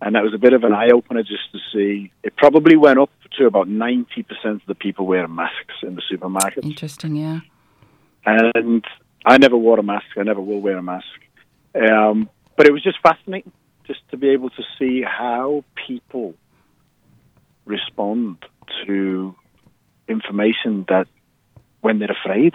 [0.00, 2.12] and that was a bit of an eye opener just to see.
[2.22, 6.02] It probably went up to about ninety percent of the people wearing masks in the
[6.10, 7.40] supermarkets, Interesting, yeah.
[8.26, 8.84] and
[9.24, 10.06] I never wore a mask.
[10.18, 11.06] I never will wear a mask.
[11.74, 13.52] Um, but it was just fascinating
[13.86, 16.34] just to be able to see how people
[17.64, 18.36] respond
[18.86, 19.34] to
[20.08, 21.06] information that
[21.80, 22.54] when they're afraid,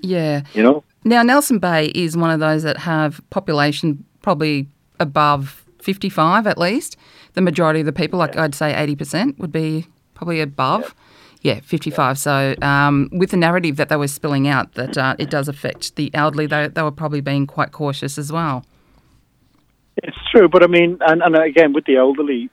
[0.00, 0.42] Yeah.
[0.54, 0.84] you know.
[1.04, 6.96] Now, Nelson Bay is one of those that have population probably above 55 at least.
[7.34, 10.94] The majority of the people, like I'd say 80%, would be probably above.
[11.42, 12.18] Yeah, 55.
[12.18, 15.96] So, um, with the narrative that they were spilling out, that uh, it does affect
[15.96, 18.66] the elderly, they, they were probably being quite cautious as well.
[20.02, 22.50] It's true, but I mean, and, and again with the elderly,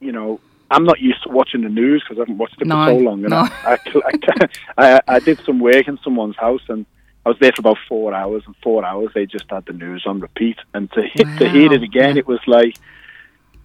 [0.00, 0.38] you know,
[0.70, 2.96] I'm not used to watching the news because I haven't watched it No, for so
[2.96, 3.24] long.
[3.24, 3.38] And no.
[3.64, 6.86] I, I, I, I did some work in someone's house, and
[7.26, 8.44] I was there for about four hours.
[8.46, 10.58] And four hours, they just had the news on repeat.
[10.72, 12.20] And to hit, to hear it again, yeah.
[12.20, 12.76] it was like,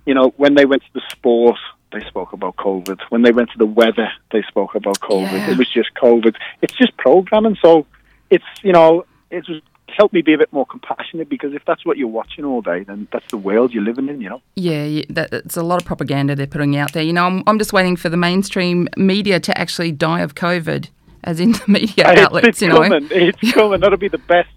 [0.06, 1.58] you know, when they went to the sport,
[1.92, 3.00] they spoke about COVID.
[3.10, 5.32] When they went to the weather, they spoke about COVID.
[5.32, 5.52] Yeah.
[5.52, 6.36] It was just COVID.
[6.62, 7.58] It's just programming.
[7.62, 7.86] So
[8.30, 9.62] it's you know, it was
[9.96, 12.84] helped me be a bit more compassionate because if that's what you're watching all day,
[12.84, 14.22] then that's the world you're living in.
[14.22, 14.42] You know.
[14.56, 17.04] Yeah, that, it's a lot of propaganda they're putting out there.
[17.04, 20.90] You know, I'm, I'm just waiting for the mainstream media to actually die of COVID,
[21.24, 22.82] as in the media It's- outlets, it's you know.
[22.82, 23.08] coming.
[23.12, 23.80] It's coming.
[23.80, 24.50] That'll be the best,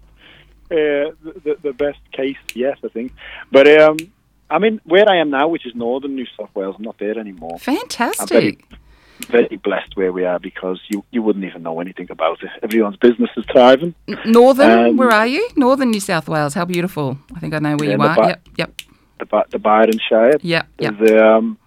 [0.71, 3.13] uh, the, the best case yes, I think.
[3.51, 3.97] But um,
[4.49, 7.17] I mean, where I am now, which is northern New South Wales, I'm not there
[7.17, 7.57] anymore.
[7.59, 8.65] Fantastic.
[9.27, 12.49] Very, blessed where we are because you you wouldn't even know anything about it.
[12.63, 13.93] Everyone's business is thriving.
[14.25, 15.47] Northern, Um, where are you?
[15.55, 16.53] Northern New South Wales.
[16.53, 17.17] How beautiful.
[17.35, 18.27] I think I know where Yeah, you are.
[18.29, 18.81] Yep, yep,
[19.19, 20.37] The the Byron Shire.
[20.41, 21.01] yep, yep.
[21.01, 21.57] is, um,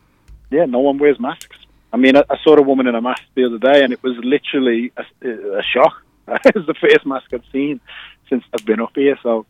[0.51, 1.57] yeah, no one wears masks.
[1.93, 4.03] I mean, I, I saw a woman in a mask the other day, and it
[4.03, 5.95] was literally a, a shock.
[6.29, 7.81] it was the first mask I've seen
[8.29, 9.19] since I've been up here.
[9.23, 9.45] So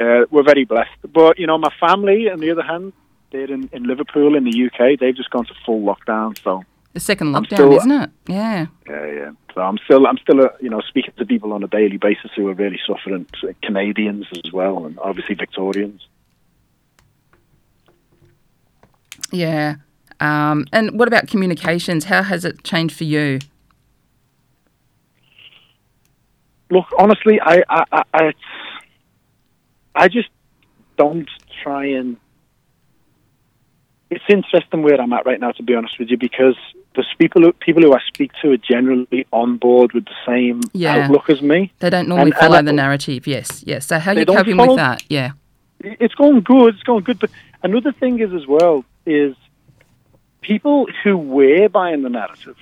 [0.00, 1.00] uh, we're very blessed.
[1.12, 2.92] But you know, my family, on the other hand,
[3.30, 4.98] they're in, in Liverpool in the UK.
[4.98, 6.42] They've just gone to full lockdown.
[6.42, 6.64] So
[6.98, 8.10] The second lockdown, still- isn't it?
[8.26, 8.66] Yeah.
[8.88, 9.30] Yeah, yeah.
[9.54, 12.32] So I'm still, I'm still, uh, you know, speaking to people on a daily basis
[12.34, 13.24] who are really suffering.
[13.44, 16.08] uh, Canadians as well, and obviously Victorians.
[19.30, 19.76] Yeah.
[20.18, 22.06] Um, and what about communications?
[22.06, 23.38] How has it changed for you?
[26.68, 28.32] Look, honestly, I, I, I, I,
[29.94, 30.30] I just
[30.96, 31.30] don't
[31.62, 32.16] try and.
[34.10, 36.56] It's interesting where I'm at right now, to be honest with you, because
[36.94, 40.60] there's people who, people who I speak to are generally on board with the same
[40.72, 40.96] Yeah.
[41.04, 41.72] outlook as me.
[41.80, 43.26] They don't normally And- and follow I- the narrative.
[43.26, 43.86] Yes, yes.
[43.86, 45.04] So how are you coping follow- with that?
[45.08, 45.32] Yeah.
[45.80, 46.74] it's going good.
[46.74, 47.18] It's going good.
[47.20, 47.30] But
[47.62, 49.36] another thing is as well is
[50.40, 52.56] people who were buying the narrative,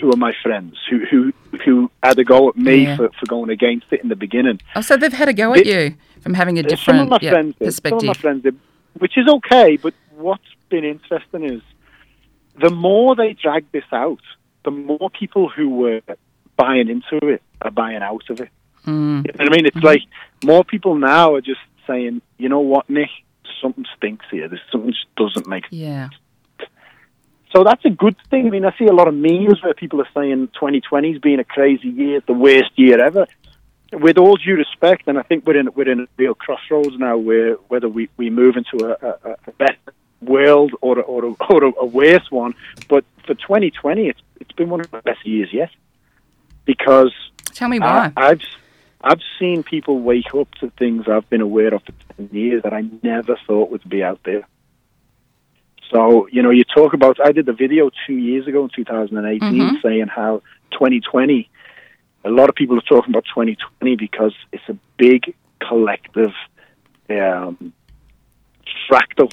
[0.00, 1.32] who are my friends, who who
[1.64, 2.96] who had a go at me Yeah.
[2.96, 4.60] for, for going against it in the beginning.
[4.74, 6.78] Oh, so they've had a go at They- you from having a Uh, Some of
[6.78, 7.54] different my yeah, friends did.
[7.58, 8.06] Some of perspective.
[8.08, 8.56] my friends did,
[8.98, 9.76] which is okay.
[9.76, 11.62] But what's been interesting is
[12.60, 14.20] the more they drag this out,
[14.64, 16.00] the more people who were
[16.56, 18.48] buying into it are buying out of it.
[18.86, 19.26] Mm.
[19.26, 19.66] You know I mean?
[19.66, 20.02] It's like
[20.44, 23.10] more people now are just saying, you know what, Nick,
[23.60, 24.48] something stinks here.
[24.48, 26.08] There's something just doesn't make Yeah.
[27.52, 28.48] So that's a good thing.
[28.48, 31.44] I mean, I see a lot of memes where people are saying 2020's been a
[31.44, 33.26] crazy year, the worst year ever.
[33.92, 37.16] With all due respect, and I think we're in we're in a real crossroads now,
[37.16, 39.76] where whether we, we move into a, a, a better
[40.20, 42.54] world or a, or, a, or a, worse one.
[42.88, 45.70] But for 2020, it's it's been one of the best years yet
[46.64, 47.12] because
[47.54, 48.12] Tell me why.
[48.16, 48.42] I, I've
[49.02, 52.72] I've seen people wake up to things I've been aware of for ten years that
[52.72, 54.46] I never thought would be out there.
[55.92, 57.18] So you know, you talk about.
[57.24, 59.82] I did a video two years ago in 2018 Mhm.
[59.82, 61.48] saying how 2020.
[62.24, 66.32] A lot of people are talking about 2020 because it's a big collective
[67.08, 67.72] um,
[68.90, 69.32] fractal,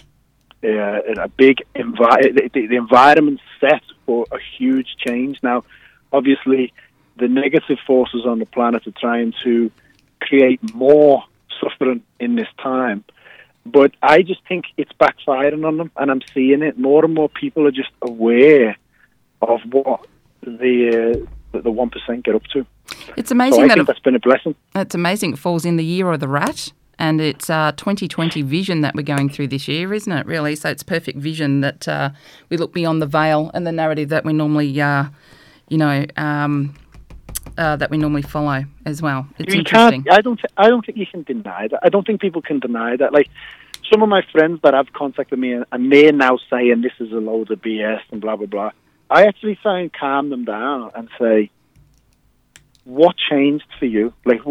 [0.63, 5.39] a big envi- the, the, the environment set for a huge change.
[5.43, 5.63] Now,
[6.12, 6.73] obviously,
[7.17, 9.71] the negative forces on the planet are trying to
[10.21, 11.23] create more
[11.62, 13.04] suffering in this time.
[13.65, 16.78] But I just think it's backfiring on them, and I'm seeing it.
[16.78, 18.76] More and more people are just aware
[19.41, 20.06] of what
[20.41, 22.65] the uh, the one percent get up to.
[23.15, 24.56] It's So amazing I that think it, that's been a blessing.
[24.76, 26.73] it's amazing it falls in the year of the rat.
[26.99, 30.25] And it's uh, 2020 vision that we're going through this year, isn't it?
[30.25, 32.12] Really, so it's perfect vision that uh,
[32.49, 35.06] we look beyond the veil and the narrative that we normally, uh,
[35.69, 36.75] you know, um,
[37.58, 39.27] uh, that we normally follow as well.
[39.38, 40.06] It's you interesting.
[40.10, 40.39] I don't.
[40.58, 41.79] I don't think you can deny that.
[41.84, 43.13] I don't think people can deny that.
[43.13, 43.29] Like
[43.91, 47.12] some of my friends that have contacted me and, and they're now saying this is
[47.12, 48.71] a load of BS and blah blah blah.
[49.10, 51.51] I actually try and calm them down and say,
[52.86, 54.13] what changed for you?
[54.26, 54.41] Like,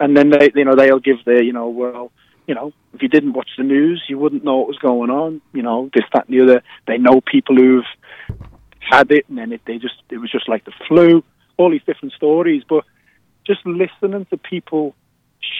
[0.00, 2.10] and then they, you know, they'll give their, you know, well,
[2.46, 5.40] you know, if you didn't watch the news, you wouldn't know what was going on.
[5.52, 6.62] You know, this, that, and the other.
[6.86, 7.84] They know people who've
[8.80, 11.24] had it, and then it, they just, it was just like the flu.
[11.56, 12.84] All these different stories, but
[13.46, 14.94] just listening to people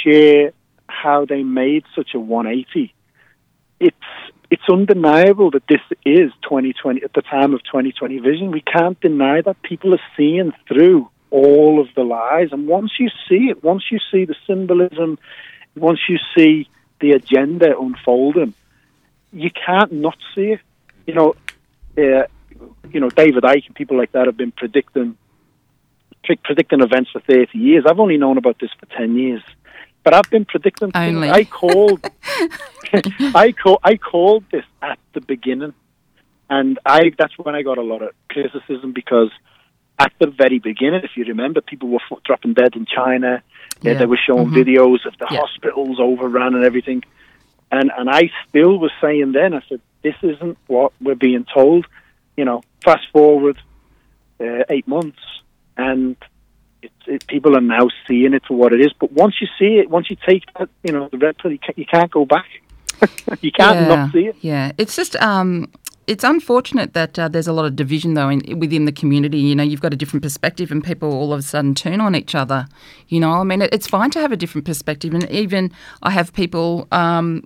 [0.02, 0.52] share
[0.88, 2.92] how they made such a 180,
[3.80, 3.96] it's
[4.50, 8.50] it's undeniable that this is 2020 at the time of 2020 vision.
[8.50, 13.08] We can't deny that people are seeing through all of the lies, and once you
[13.28, 15.18] see it, once you see the symbolism,
[15.74, 16.68] once you see
[17.00, 18.54] the agenda unfolding,
[19.32, 20.60] you can't not see it.
[21.08, 21.34] You know,
[21.98, 22.26] uh,
[22.92, 25.16] you know, David Icke and people like that have been predicting
[26.22, 27.84] pre- predicting events for 30 years.
[27.84, 29.42] I've only known about this for 10 years.
[30.04, 31.16] But I've been predicting things.
[31.16, 31.30] Only.
[31.30, 31.98] I called
[33.34, 35.74] I call, I called this at the beginning.
[36.48, 39.30] And I that's when I got a lot of criticism because
[39.98, 43.42] at the very beginning, if you remember, people were dropping dead in China.
[43.82, 44.54] Yeah, they were showing Mhm.
[44.64, 45.40] videos of the Yeah.
[45.40, 47.02] hospitals overrun and everything.
[47.70, 51.86] And and I still was saying then, I said, this isn't what we're being told.
[52.36, 53.56] You know, fast forward
[54.40, 55.20] uh, eight months,
[55.76, 56.16] and
[56.82, 58.92] it, it, people are now seeing it for what it is.
[58.98, 61.58] But once you see it, once you take that, you know, the red pill, you
[61.58, 62.46] can't, you can't go back.
[63.40, 64.36] you can't yeah, not see it.
[64.40, 65.70] Yeah, it's just um,
[66.06, 69.38] it's unfortunate that uh, there's a lot of division though in, within the community.
[69.38, 72.14] You know, you've got a different perspective, and people all of a sudden turn on
[72.14, 72.66] each other.
[73.08, 76.10] You know, I mean, it, it's fine to have a different perspective, and even I
[76.10, 76.88] have people.
[76.92, 77.44] Um,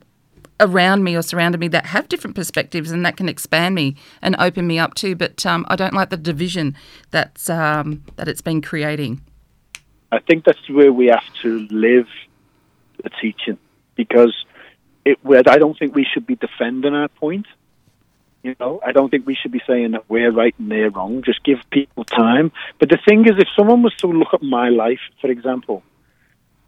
[0.61, 4.35] around me or surrounded me that have different perspectives and that can expand me and
[4.40, 6.75] open me up too but um, I don't like the division
[7.12, 9.21] that's um, that it's been creating
[10.11, 12.09] I think that's where we have to live
[13.03, 13.59] the teaching
[13.94, 14.35] because
[15.05, 15.18] it.
[15.47, 17.47] I don't think we should be defending our point.
[18.42, 21.22] You know, I don't think we should be saying that we're right and they're wrong.
[21.22, 22.53] Just give people time.
[22.79, 25.83] But the thing is, if someone was to look at my life, for example,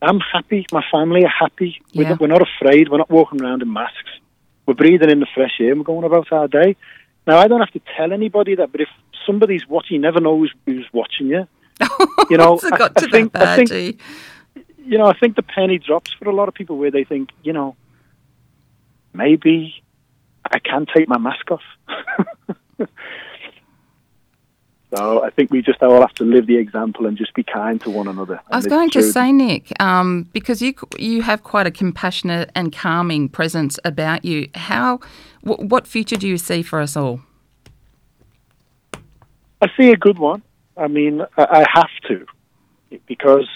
[0.03, 0.67] I'm happy.
[0.73, 1.81] My family are happy.
[1.95, 2.09] We're, Yeah.
[2.11, 2.89] not, we're not afraid.
[2.89, 4.11] We're not walking around in masks.
[4.67, 5.71] We're breathing in the fresh air.
[5.71, 6.77] and We're going about our day.
[7.27, 8.89] Now, I don't have to tell anybody that, but if
[9.27, 9.95] somebody's watching.
[9.97, 11.47] You never know who's, who's watching you.
[12.31, 14.01] You know, I, I think, I think,
[14.85, 17.31] you know, I think the penny drops for a lot of people where they think,
[17.43, 17.75] you know,
[19.13, 19.83] maybe
[20.51, 21.63] I can't take my mask off.
[24.95, 27.81] so I think we just all have to live the example and just be kind
[27.83, 28.41] to one another.
[28.51, 32.73] I was going to say, Nick, um, because you you have quite a compassionate and
[32.73, 34.49] calming presence about you.
[34.55, 34.99] How,
[35.43, 37.21] wh- what future do you see for us all?
[39.63, 40.43] I see a good one.
[40.77, 42.27] I mean, I, I have to
[43.07, 43.49] because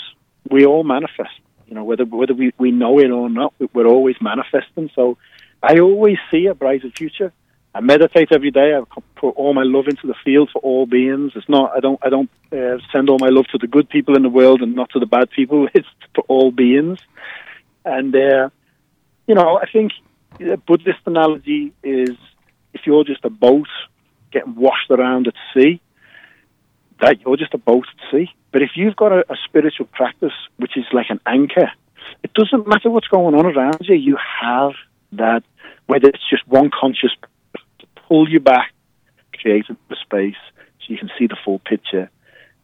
[0.50, 1.30] we all manifest.
[1.66, 4.90] You know, whether whether we, we know it or not, we- we're always manifesting.
[4.94, 5.16] So
[5.64, 7.33] I always see a brighter future.
[7.74, 8.74] I meditate every day.
[8.74, 8.83] I
[9.16, 11.33] put all my love into the field for all beings.
[11.35, 11.72] It's not.
[11.77, 11.98] I don't.
[12.03, 14.77] I don't uh, send all my love to the good people in the world and
[14.77, 15.68] not to the bad people.
[15.74, 16.98] It's for all beings.
[17.85, 18.50] And uh,
[19.27, 19.92] you know, I think
[20.38, 22.16] the Buddhist analogy is
[22.74, 23.68] if you're just a boat
[24.33, 25.81] getting washed around at sea,
[27.00, 28.31] that you're just a boat at sea.
[28.53, 31.70] But if you've got a, a spiritual practice which is like an anchor,
[32.22, 33.94] it doesn't matter what's going on around you.
[33.94, 34.72] You have
[35.12, 35.42] that,
[35.87, 37.11] whether it's just one conscious
[37.81, 38.73] to pull you back,
[39.40, 40.37] create a space
[40.81, 42.11] so you can see the full picture,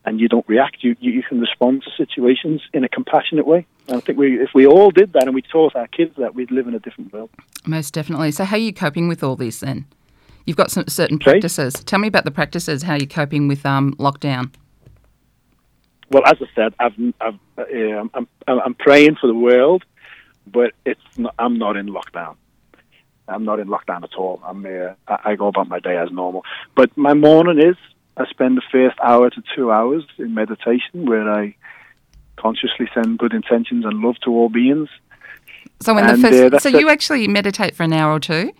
[0.04, 0.78] and you don't react.
[0.80, 3.66] You you, you can respond to situations in a compassionate way.
[3.88, 6.34] And I think we, if we all did that and we taught our kids that,
[6.34, 7.30] we'd live in a different world.
[7.66, 8.30] Most definitely.
[8.30, 9.86] So, how are you coping with all this then?
[10.46, 11.34] You've got some certain Sorry?
[11.34, 11.74] practices.
[11.74, 12.82] Tell me about the practices.
[12.82, 14.52] How you're coping with um, lockdown?
[16.10, 17.62] Well, as I said, I've, I've, uh,
[18.14, 19.84] I'm, I'm, I'm praying for the world,
[20.46, 22.36] but it's not, I'm not in lockdown.
[23.30, 24.40] I'm not in lockdown at all.
[24.44, 26.44] I'm uh, I, go about my day as normal.
[26.74, 27.76] But my morning is
[28.16, 31.54] I spend the first hour to two hours in meditation, where I
[32.36, 34.88] consciously send good intentions and love to all beings.
[35.80, 36.80] So, when And, the uh, first, that's so it.
[36.80, 38.52] you actually meditate for an hour or two?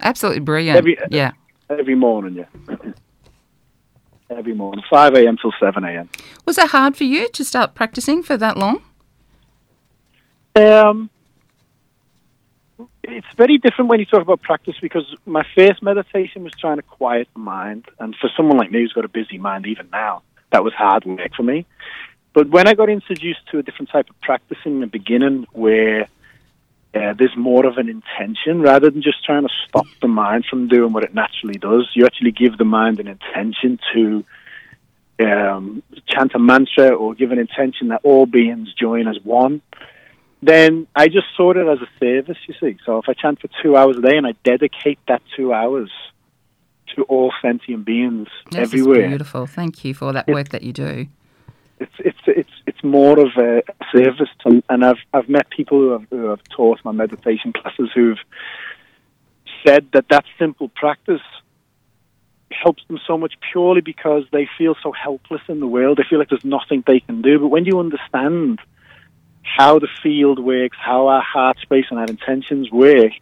[0.00, 0.76] Absolutely brilliant.
[0.78, 1.32] Every- yeah.
[1.70, 2.76] Every morning, yeah.
[4.30, 5.38] Every morning, 5 a.m.
[5.40, 6.08] till 7 a.m.
[6.44, 8.82] Was it hard for you to start practicing for that long?
[10.54, 11.08] Um,
[13.08, 16.82] it's very different when you talk about practice because my first meditation was trying to
[16.82, 20.22] quiet the mind, and for someone like me who's got a busy mind, even now,
[20.52, 21.66] that was hard work for me.
[22.34, 26.02] But when I got introduced to a different type of practice in the beginning, where
[26.94, 30.68] uh, there's more of an intention rather than just trying to stop the mind from
[30.68, 34.24] doing what it naturally does, you actually give the mind an intention to
[35.20, 39.60] um, chant a mantra or give an intention that all beings join as one
[40.42, 42.78] then I just saw it as a service, you see.
[42.86, 45.90] So if I chant for two hours a day and I dedicate that two hours
[46.94, 49.46] to all sentient beings This is everywhere, beautiful.
[49.46, 51.06] Thank you for that It- work that you do.
[51.80, 54.28] it's it's it's it's more of a service.
[54.44, 58.18] To, and I've I've met people who have, who have taught my meditation classes who've
[59.66, 61.20] said that that simple practice
[62.50, 65.98] helps them so much purely because they feel so helpless in the world.
[65.98, 67.38] They feel like there's nothing they can do.
[67.38, 68.60] But when you understand
[69.56, 73.12] how the field works, how our heart space and our intentions work,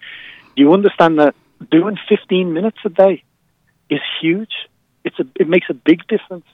[0.57, 1.35] you understand that
[1.71, 3.23] doing 15 minutes a day
[3.91, 4.53] is huge.
[5.05, 6.47] It's a, it makes a big difference.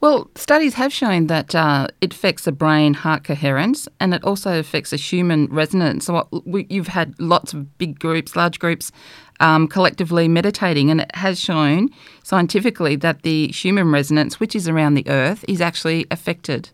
[0.00, 4.58] Well, studies have shown that uh, it affects the brain heart coherence and it also
[4.58, 6.06] affects the human resonance.
[6.06, 8.92] So, what, we, you've had lots of big groups, large groups,
[9.40, 11.90] um, collectively meditating, and it has shown
[12.22, 16.70] scientifically that the human resonance, which is around the earth, is actually affected.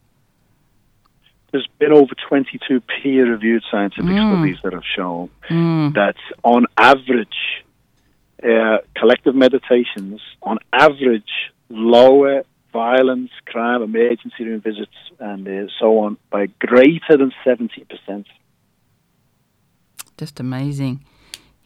[1.56, 5.30] There's been over 22 peer-reviewed scientific studies that have shown
[5.94, 7.64] that on average,
[8.42, 11.30] uh, collective meditations, on average,
[11.70, 12.42] lower
[12.72, 18.26] violence, crime, emergency room visits, and uh, so on by greater than 70%.
[20.18, 21.04] Just amazing.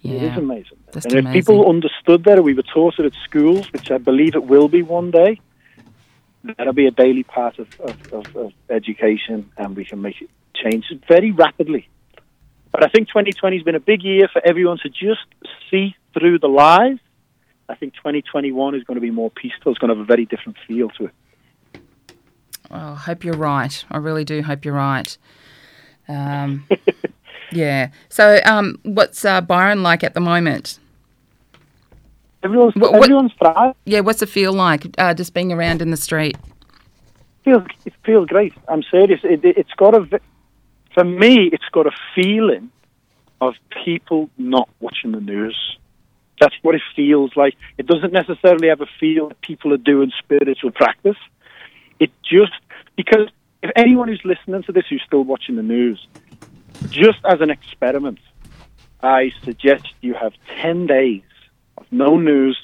[0.02, 0.12] Yeah.
[0.12, 0.78] It is amazing.
[0.92, 1.40] Just and if amazing.
[1.40, 4.82] people understood that, we were taught it at schools, which I believe it will be
[4.82, 5.40] one day,
[6.44, 10.30] that'll be a daily part of, of, of, of education, and we can make it
[10.54, 11.88] change very rapidly.
[12.72, 15.26] But I think 2020 has been a big year for everyone to just
[15.70, 16.98] see through the lies.
[17.68, 19.72] I think 2021 is going to be more peaceful.
[19.72, 21.12] It's going to have a very different feel to it.
[22.70, 23.84] Oh, I hope you're right.
[23.90, 25.16] I really do hope you're right.
[26.08, 26.66] Um,
[27.52, 27.90] yeah.
[28.08, 30.78] So, um, what's uh, Byron like at the moment?
[32.42, 33.74] Everyone's, What- what- everyone's thriving.
[33.84, 36.36] Yeah, what's it feel like uh, just being around in the street?
[37.44, 38.52] feels it feels great.
[38.68, 39.20] I'm serious.
[39.24, 40.20] It, it, it's got a
[40.94, 41.48] for me.
[41.52, 42.70] It's got a feeling
[43.40, 45.56] of people not watching the news.
[46.38, 47.54] That's what it feels like.
[47.78, 51.16] It doesn't necessarily have a feel that people are doing spiritual practice.
[51.98, 52.52] It just
[52.96, 53.28] because
[53.62, 56.06] if anyone who's listening to this who's still watching the news,
[56.90, 58.18] just as an experiment,
[59.02, 61.29] I suggest you have ten days of
[61.90, 62.58] no news,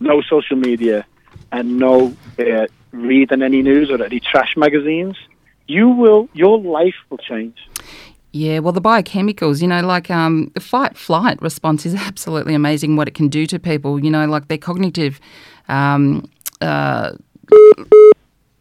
[0.00, 1.06] no social media,
[1.50, 5.16] and no uh, reading any news or any trash magazines,
[5.66, 7.56] you will your life will change.
[8.32, 12.96] Yeah, well, the biochemicals, you know, like um, the fight flight response is absolutely amazing
[12.96, 15.20] what it can do to people, you know, like their cognitive.
[15.68, 17.12] Um, uh,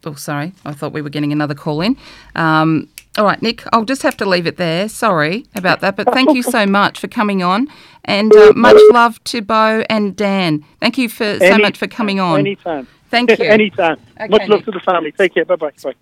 [0.04, 1.98] oh, sorry, I thought we were getting another call in.
[2.36, 4.88] Um, all right, Nick, I'll just have to leave it there.
[4.88, 7.68] Sorry about that, but thank you so much for coming on,
[8.06, 10.64] and uh, much love to Bo and Dan.
[10.80, 12.40] Thank you for so Any- much for coming on.
[12.40, 12.88] Anytime.
[13.10, 13.46] Thank you.
[13.46, 13.98] Anytime.
[14.20, 14.66] Okay, Much love Nick.
[14.66, 15.12] to the family.
[15.12, 15.44] Take care.
[15.46, 15.72] Bye bye.
[15.84, 15.94] Bye.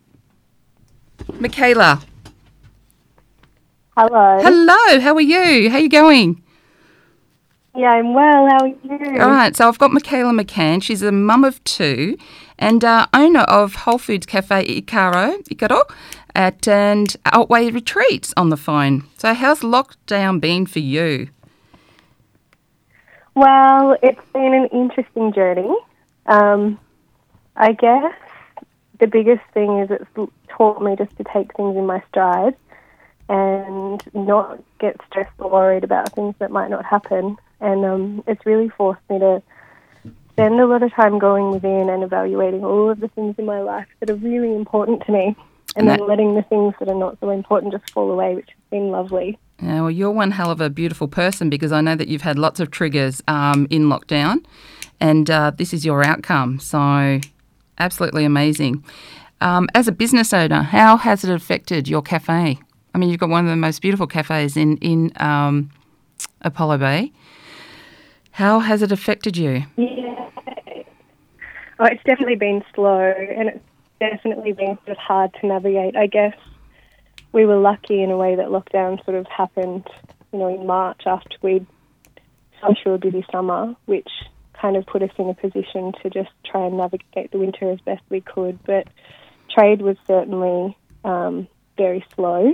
[1.33, 2.03] Mikhala,
[3.97, 4.39] Hello.
[4.41, 4.99] hello.
[4.99, 5.69] How are you?
[5.69, 6.41] How are you going?
[7.75, 8.47] Yeah, I'm well.
[8.49, 9.19] How are you?
[9.21, 10.81] All right, so I've got Mikhala McCann.
[10.81, 12.17] She's a mum of two
[12.57, 15.83] and uh, owner of Whole Foods Cafe Icaro, Icaro
[16.35, 19.03] at and Otway Retreats on the phone.
[19.17, 21.29] So how's lockdown been for you?
[23.35, 25.73] Well, it's been an interesting journey.
[26.25, 26.79] Um,
[27.55, 28.13] I guess
[28.99, 32.55] the biggest thing is it's taught me just to take things in my stride
[33.29, 37.37] and not get stressed or worried about things that might not happen.
[37.61, 39.41] And um, it's really forced me to
[40.31, 43.59] spend a lot of time going within and evaluating all of the things in my
[43.61, 45.35] life that are really important to me.
[45.79, 48.35] And And then that- letting the things that are not so important just fall away,
[48.35, 49.37] which has been lovely.
[49.61, 52.37] Yeah, well, you're one hell of a beautiful person because I know that you've had
[52.37, 54.43] lots of triggers um, in lockdown,
[54.99, 56.59] and uh, this is your outcome.
[56.59, 57.19] So,
[57.77, 58.83] absolutely amazing.
[59.39, 62.59] Um, as a business owner, how has it affected your cafe?
[62.93, 65.69] I mean, you've got one of the most beautiful cafes in in um,
[66.41, 67.13] Apollo Bay.
[68.31, 69.63] How has it affected you?
[69.77, 70.29] Yeah.
[71.81, 72.99] Oh, it's definitely been slow
[73.37, 73.63] and it's
[73.99, 75.95] definitely been sort of hard to navigate.
[75.95, 76.35] I guess
[77.31, 79.87] we were lucky in a way that lockdown sort of happened,
[80.31, 81.65] you know, in March after we'd
[82.61, 84.09] gone a busy summer, which
[84.59, 87.79] kind of put us in a position to just try and navigate the winter as
[87.81, 88.59] best we could.
[88.63, 88.87] But
[89.49, 91.47] trade was certainly um,
[91.77, 92.53] very slow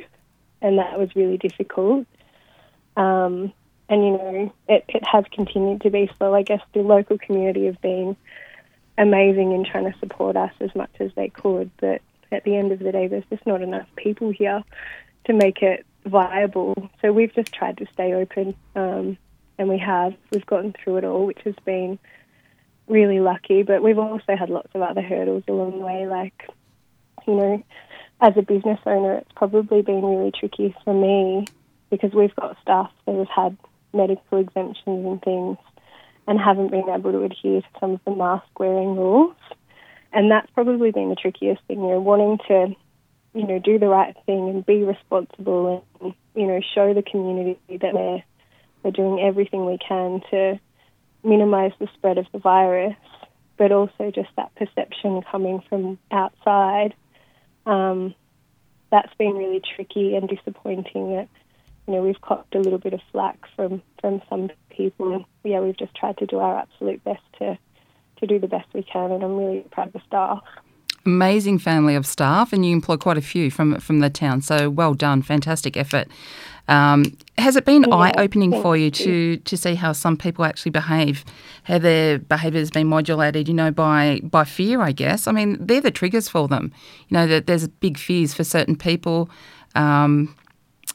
[0.62, 2.06] and that was really difficult.
[2.98, 3.54] Um,
[3.88, 6.34] and you know it, it has continued to be slow.
[6.34, 8.16] I guess the local community have been
[8.98, 12.72] amazing in trying to support us as much as they could, but at the end
[12.72, 14.64] of the day, there's just not enough people here
[15.26, 16.90] to make it viable.
[17.02, 19.18] So we've just tried to stay open, um,
[19.58, 20.14] and we have.
[20.32, 22.00] We've gotten through it all, which has been
[22.88, 23.64] really lucky.
[23.64, 26.50] But we've also had lots of other hurdles along the way, like
[27.28, 27.64] you know,
[28.22, 31.46] as a business owner, it's probably been really tricky for me
[31.90, 33.58] because we've got staff that have had
[33.94, 35.58] medical exemptions and things
[36.28, 39.36] and haven't been able to adhere to some of the mask wearing rules.
[40.12, 42.76] And that's probably been the trickiest thing, you know, wanting to,
[43.34, 47.60] you know, do the right thing and be responsible and, you know, show the community
[47.70, 48.24] that we're,
[48.84, 50.60] we're doing everything we can to
[51.24, 52.96] minimise the spread of the virus,
[53.58, 56.94] but also just that perception coming from outside.
[57.66, 58.16] Um,
[58.92, 61.28] that's been really tricky and disappointing that
[61.88, 65.26] you know, we've copped a little bit of flack from, from some people.
[65.44, 67.58] Yeah, we've just tried to do our absolute best to,
[68.18, 69.12] to do the best we can.
[69.12, 70.44] And I'm really proud of the staff.
[71.08, 74.42] Amazing family of staff, and you employ quite a few from from the town.
[74.42, 76.08] So well done, fantastic effort.
[76.68, 80.46] Um, has it been Yeah, eye opening for you to to see how some people
[80.46, 81.24] actually behave,
[81.66, 84.82] how their behaviour has been modulated, you know, by by fear?
[84.82, 85.28] I guess.
[85.28, 86.72] I mean, they're the triggers for them.
[87.10, 89.30] You know, that there's big fears for certain people.
[89.76, 90.36] Um,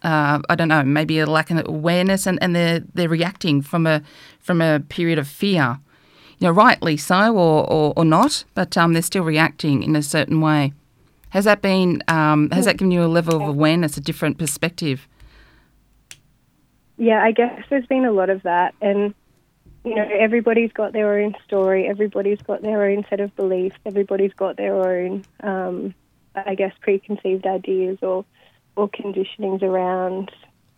[0.03, 3.87] uh, I don't know, maybe a lack of awareness, and, and they're they're reacting from
[3.87, 4.03] a
[4.39, 5.79] from a period of fear,
[6.39, 10.03] you know, rightly so or, or, or not, but um, they're still reacting in a
[10.03, 10.73] certain way.
[11.31, 15.07] Has that been um, has that given you a level of awareness, a different perspective?
[16.97, 18.75] Yeah, I guess there's been a lot of that.
[18.83, 19.15] And,
[19.85, 24.35] you know, everybody's got their own story, everybody's got their own set of beliefs, everybody's
[24.35, 25.95] got their own, um,
[26.35, 28.27] I guess, preconceived ideas or,
[28.77, 30.31] or conditionings around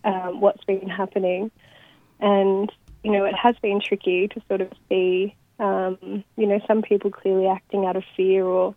[0.03, 1.51] um, what's been happening.
[2.19, 2.71] And,
[3.03, 7.11] you know, it has been tricky to sort of see, um, you know, some people
[7.11, 8.75] clearly acting out of fear or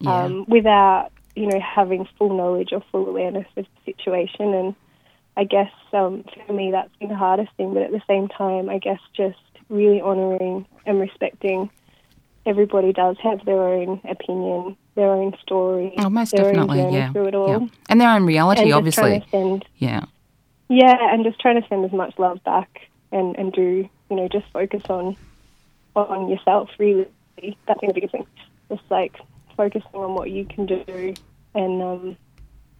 [0.00, 0.24] Yeah.
[0.24, 4.54] um, without, you know, having full knowledge or full awareness of the situation.
[4.54, 4.74] And
[5.36, 7.74] I guess um, for me, that's been the hardest thing.
[7.74, 9.38] But at the same time, I guess just
[9.68, 11.70] really honouring and respecting
[12.46, 17.10] everybody does have their own opinion, their own story, Oh, most their definitely, yeah.
[17.12, 17.48] through it all.
[17.48, 17.66] yeah.
[17.88, 19.24] And their own reality, And obviously.
[19.30, 20.04] send, Yeah.
[20.68, 24.28] yeah, and just trying to send as much love back and, and do, you know,
[24.28, 25.16] just focus on
[25.96, 27.06] on yourself, really.
[27.66, 28.26] That's the biggest thing.
[28.70, 29.16] Just like
[29.56, 31.14] focusing on what you can do
[31.54, 32.16] and, um,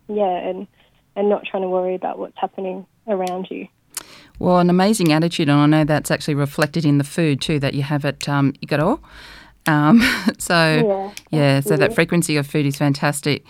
[0.08, 0.66] yeah, and,
[1.16, 3.66] and not trying to worry about what's happening around you.
[4.38, 7.74] Well, an amazing attitude, and I know that's actually reflected in the food too that
[7.74, 9.00] you have at um, Icaro.
[9.66, 10.00] Um,
[10.38, 13.44] so, Yeah, yeah, so that frequency of food is fantastic.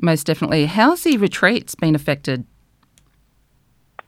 [0.00, 0.66] Most definitely.
[0.66, 2.44] How's the retreats been affected?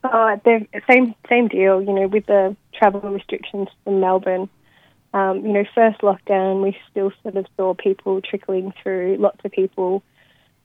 [0.05, 1.83] Oh, they're same same deal.
[1.83, 4.49] You know, with the travel restrictions in Melbourne.
[5.15, 9.19] Um, you know, first lockdown, we still sort of saw people trickling through.
[9.19, 10.03] Lots of people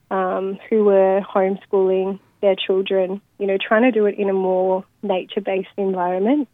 [0.09, 3.21] um, who were homeschooling their children.
[3.39, 6.47] You know, trying to do it in a more nature-based environment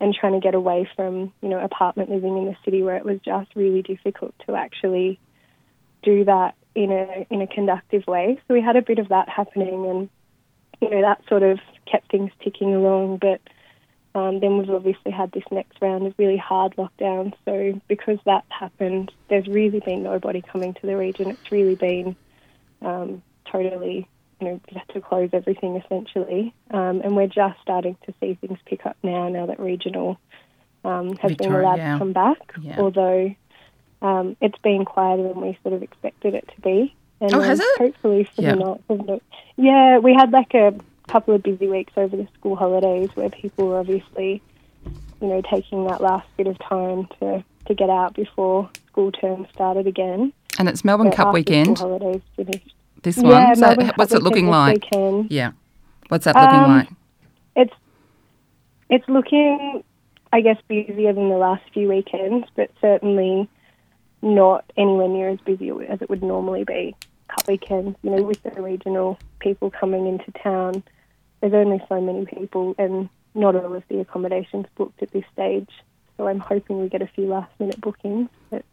[0.00, 3.04] and trying to get away from you know apartment living in the city where it
[3.04, 5.18] was just really difficult to actually
[6.02, 8.40] do that in a in a conductive way.
[8.46, 10.08] So we had a bit of that happening, and
[10.80, 11.58] you know that sort of
[11.90, 13.18] kept things ticking along.
[13.18, 13.40] But
[14.14, 17.34] um, then we've obviously had this next round of really hard lockdowns.
[17.44, 21.30] So because that happened, there's really been nobody coming to the region.
[21.30, 22.16] It's really been
[22.82, 24.08] um, totally,
[24.40, 26.54] you know, we had to close everything essentially.
[26.70, 29.28] Um, and we're just starting to see things pick up now.
[29.28, 30.18] Now that regional
[30.84, 32.78] um, has been allowed to come back, Yeah.
[32.78, 33.34] although
[34.00, 36.94] um, it's been quieter than we sort of expected it to be.
[37.20, 37.66] And Oh, has it?
[37.78, 39.20] Hopefully for the night of the
[39.56, 40.72] yeah, we had like a
[41.08, 44.40] couple of busy weeks over the school holidays where people were obviously,
[45.20, 49.46] you know, taking that last bit of time to, to get out before school term
[49.52, 50.32] started again.
[50.60, 52.74] And it's Melbourne But Cup weekend, holidays finished.
[53.02, 53.56] This yeah, one.
[53.56, 54.84] So, Melbourne h- Cup what's it looking like?
[55.30, 55.52] Yeah.
[56.08, 56.88] What's that looking Um, like?
[57.56, 57.74] It's
[58.88, 59.84] it's looking,
[60.32, 63.48] I guess, busier than the last few weekends, but certainly
[64.22, 66.94] not anywhere near as busy as it would normally be.
[67.28, 70.82] Cup weekends, you know, with the regional people coming into town,
[71.40, 75.68] there's only so many people, and not all of the accommodations booked at this stage.
[76.16, 78.64] So I'm hoping we get a few last minute bookings, but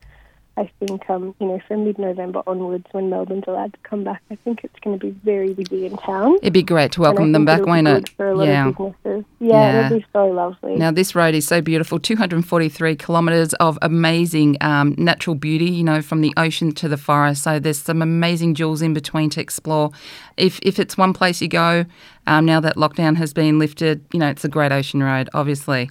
[0.57, 4.21] I think, um, you know, from mid November onwards, when Melbourne's allowed to come back,
[4.31, 6.37] I think it's going to be very busy in town.
[6.41, 8.07] It'd be great to welcome them back, won't it?
[8.09, 8.69] For a lot Yeah.
[8.69, 9.25] of businesses.
[9.41, 9.85] Yeah, Yeah.
[9.87, 10.75] it'll be so lovely.
[10.77, 16.01] Now, this road is so beautiful 243 kilometres of amazing um, natural beauty, you know,
[16.01, 17.43] from the ocean to the forest.
[17.43, 19.91] So, there's some amazing jewels in between to explore.
[20.37, 21.83] If, if it's one place you go,
[22.27, 25.89] um, now that lockdown has been lifted, you know, it's a great ocean road, obviously.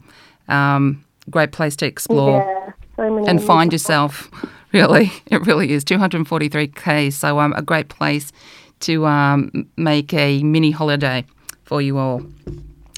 [0.49, 2.64] Um, great place to explore yeah,
[2.97, 4.31] so and find yourself.
[4.73, 7.11] Really, it really is 243 k.
[7.11, 8.33] So um, a great place
[8.81, 11.25] to um, make a mini holiday
[11.65, 12.23] for you all.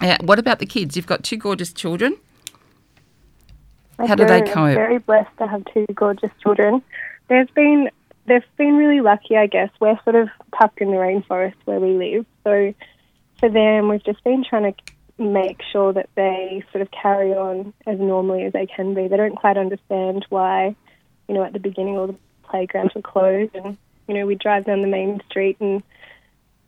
[0.02, 0.96] Yeah, what about the kids?
[0.96, 2.16] You've got two gorgeous children.
[3.98, 4.74] How do they I'm cope?
[4.74, 6.82] very blessed to have two gorgeous children.
[7.28, 7.90] There's been
[8.26, 9.70] they've been really lucky, I guess.
[9.80, 10.28] We're sort of
[10.58, 12.74] tucked in the rainforest where we live, so
[13.38, 14.82] for them, we've just been trying to
[15.18, 19.08] make sure that they sort of carry on as normally as they can be.
[19.08, 20.76] They don't quite understand why,
[21.28, 23.76] you know, at the beginning all the playgrounds were closed, and
[24.08, 25.82] you know, we drive down the main street and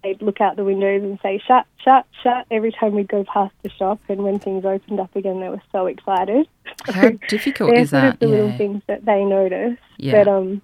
[0.02, 3.54] they'd look out the windows and say shut, shut, shut every time we'd go past
[3.62, 4.00] the shop.
[4.08, 6.48] And when things opened up again, they were so excited.
[6.86, 8.14] How difficult is sort that?
[8.14, 9.78] of the little things that they notice.
[9.96, 10.24] Yeah.
[10.24, 10.62] But um,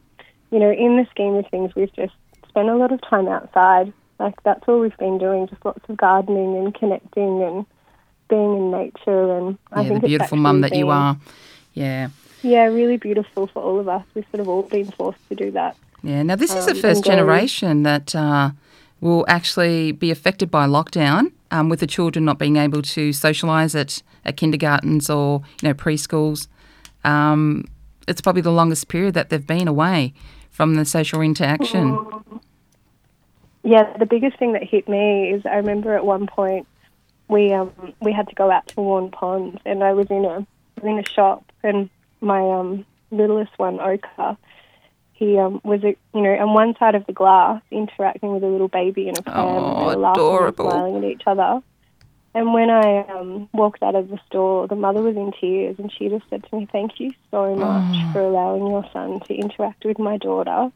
[0.50, 2.14] you know, in the scheme of things, we've just
[2.48, 3.92] spent a lot of time outside.
[4.18, 7.66] Like that's all we've been doing, just lots of gardening and connecting and
[8.28, 9.36] being in nature.
[9.36, 11.16] And I Yeah, think the beautiful mum that you are.
[11.74, 12.08] Yeah.
[12.42, 14.04] Yeah, really beautiful for all of us.
[14.14, 15.76] We've sort of all been forced to do that.
[16.02, 16.22] Yeah.
[16.22, 18.50] Now, this is Um, the first generation that uh,
[19.00, 23.78] will actually be affected by lockdown, um, with the children not being able to socialise
[23.78, 26.48] at, at kindergartens or you know preschools.
[27.04, 27.64] Um,
[28.06, 30.12] it's probably the longest period that they've been away
[30.50, 31.98] from the social interaction.
[33.62, 36.66] Yeah, the biggest thing that hit me is I remember at one point
[37.28, 40.46] we um we had to go out to Waurn Ponds and I was in a
[40.80, 41.88] was in a shop and
[42.20, 44.36] my um littlest one Oka
[45.12, 48.48] he um was a, you know on one side of the glass interacting with a
[48.48, 50.70] little baby in a pram Oh, and they were laughing adorable.
[50.70, 51.60] and smiling at each other.
[52.36, 55.92] And when I um, walked out of the store, the mother was in tears, and
[55.96, 58.08] she just said to me, "Thank you so much Oh.
[58.12, 60.72] for allowing your son to interact with my daughter.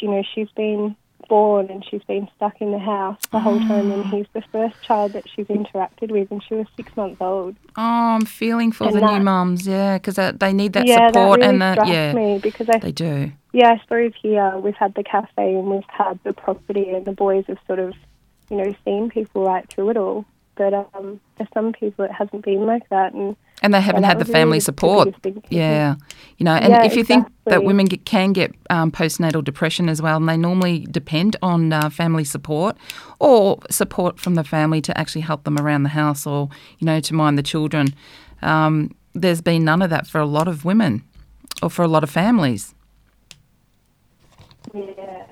[0.00, 0.96] You know, she's been
[1.28, 4.80] born and she's been stuck in the house the whole time, and he's the first
[4.82, 7.56] child that she's interacted with, and she was six months old.
[7.76, 11.08] Oh, I'm feeling for And the new that- mums, yeah, because they need that yeah,
[11.08, 13.32] support that really and struck yeah, me because I they do.
[13.52, 17.12] yeah, I suppose here we've had the cafe and we've had the property, and the
[17.12, 17.94] boys have sort of,
[18.50, 20.24] you know, seen people right through it all.
[20.54, 24.08] But um, for some people, it hasn't been like that, and And they haven't that
[24.08, 25.14] had the was really family support.
[25.48, 25.94] Yeah,
[26.36, 29.88] you know, and Yeah, if you think that women get, can get um, postnatal depression
[29.88, 32.76] as well, and they normally depend on uh, family support
[33.20, 36.48] or support from the family to actually help them around the house or
[36.78, 37.94] you know to mind the children.
[38.42, 41.04] Um, there's been none of that for a lot of women
[41.62, 42.74] or for a lot of families.
[44.74, 45.26] Yeah,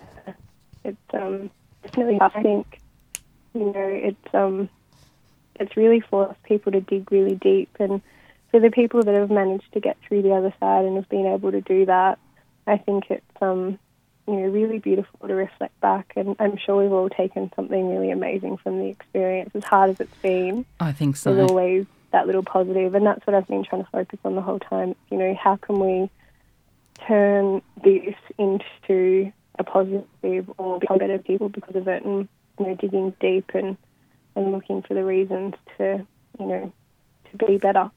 [0.84, 1.50] it's um
[1.82, 2.18] definitely.
[2.20, 2.78] I think
[3.54, 4.68] you know it's um
[5.56, 7.70] it's really forced people to dig really deep.
[7.78, 8.00] And
[8.50, 11.26] for the people that have managed to get through the other side and have been
[11.26, 12.18] able to do that,
[12.66, 13.78] I think it's um,
[14.26, 16.12] you know really beautiful to reflect back.
[16.16, 20.00] And I'm sure we've all taken something really amazing from the experience, as hard as
[20.00, 20.64] it's been.
[20.78, 21.34] I think so.
[21.34, 24.42] There's always that little positive, and that's what I've been trying to focus on the
[24.42, 24.96] whole time.
[25.10, 26.10] You know, how can we
[27.06, 32.28] turn this into a positive or become better people because of it, and
[32.58, 33.76] you know, digging deep and
[34.36, 36.06] and looking for the reasons to
[36.38, 36.72] you know
[37.30, 37.90] to be better.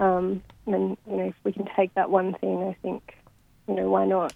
[0.00, 3.16] Um, and you know, if we can take that one thing, I think
[3.68, 4.34] you know why not.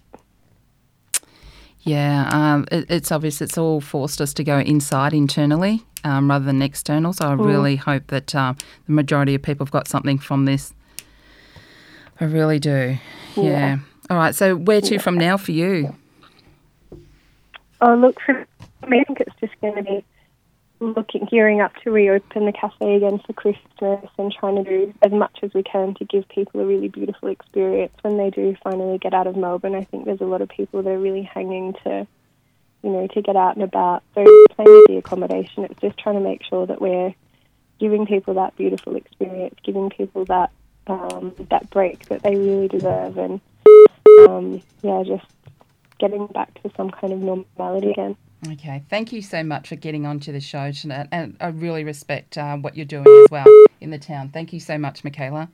[1.81, 6.45] Yeah, um, it, it's obvious it's all forced us to go inside internally um, rather
[6.45, 7.13] than external.
[7.13, 8.53] So I really hope that uh,
[8.85, 10.73] the majority of people have got something from this.
[12.19, 12.97] I really do.
[13.35, 13.43] Yeah.
[13.43, 13.77] Yeah.
[14.09, 14.35] All right.
[14.35, 15.95] So where to from now for you?
[17.81, 18.33] Oh, look, for
[18.87, 20.05] me, I think it's just going to be
[20.81, 25.11] looking, gearing up to reopen the cafe again for Christmas and trying to do as
[25.11, 28.97] much as we can to give people a really beautiful experience when they do finally
[28.97, 29.75] get out of Melbourne.
[29.75, 32.07] I think there's a lot of people that are really hanging to,
[32.83, 34.03] you know, to get out and about.
[34.15, 35.65] So with the accommodation.
[35.65, 37.13] It's just trying to make sure that we're
[37.79, 40.51] giving people that beautiful experience, giving people that
[40.87, 43.39] um, that break that they really deserve, and
[44.27, 45.25] um, yeah, just
[45.99, 48.15] getting back to some kind of normality again.
[48.47, 48.83] Okay.
[48.89, 52.57] Thank you so much for getting onto the show tonight, and I really respect uh,
[52.57, 53.45] what you're doing as well
[53.79, 54.29] in the town.
[54.29, 55.47] Thank you so much, Mikhala.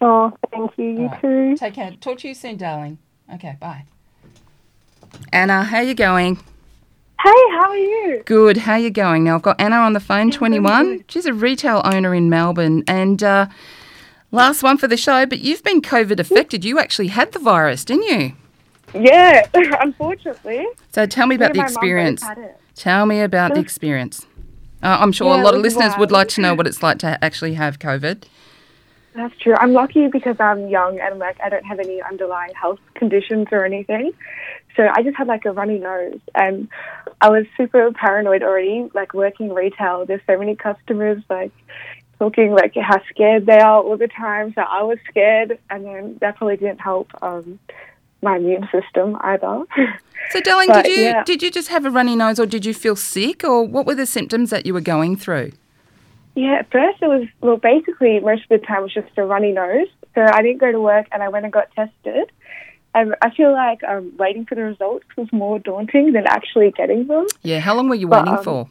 [0.00, 0.84] Oh, thank you.
[0.84, 1.20] You right.
[1.20, 1.56] too.
[1.56, 1.90] Take care.
[2.00, 2.98] Talk to you soon, darling.
[3.34, 3.56] Okay.
[3.58, 3.84] Bye.
[5.32, 6.36] Anna, how you going?
[6.36, 8.22] Hey, how are you?
[8.26, 8.58] Good.
[8.58, 9.24] How you going?
[9.24, 10.30] Now I've got Anna on the phone.
[10.30, 11.04] Twenty-one.
[11.08, 13.46] She's a retail owner in Melbourne, and uh,
[14.30, 15.26] last one for the show.
[15.26, 16.64] But you've been COVID affected.
[16.64, 18.34] You actually had the virus, didn't you?
[18.94, 20.66] Yeah, unfortunately.
[20.92, 22.24] So tell me about the and my mum both experience.
[22.74, 24.26] Tell me about the experience.
[24.82, 27.22] Uh, I'm sure a lot of listeners would like to know what it's like to
[27.24, 28.24] actually have COVID.
[29.14, 29.54] That's true.
[29.56, 33.64] I'm lucky because I'm young and like I don't have any underlying health conditions or
[33.64, 34.12] anything.
[34.76, 36.68] So I just had like a runny nose and
[37.20, 40.04] I was super paranoid already, like working retail.
[40.04, 41.52] There's so many customers like
[42.18, 44.52] talking like how scared they are all the time.
[44.54, 47.60] So I was scared and then that probably didn't help um
[48.24, 49.62] my immune system either.
[50.30, 51.22] So, darling, But, did you yeah.
[51.22, 53.94] did you just have a runny nose, or did you feel sick, or what were
[53.94, 55.52] the symptoms that you were going through?
[56.34, 59.24] Yeah, at first it was, well, basically most of the time it was just a
[59.26, 59.86] runny nose.
[60.14, 62.32] So I didn't go to work and I went and got tested.
[62.94, 67.06] And I feel like um, waiting for the results was more daunting than actually getting
[67.06, 67.26] them.
[67.42, 68.68] Yeah, how long were you But, waiting um, for?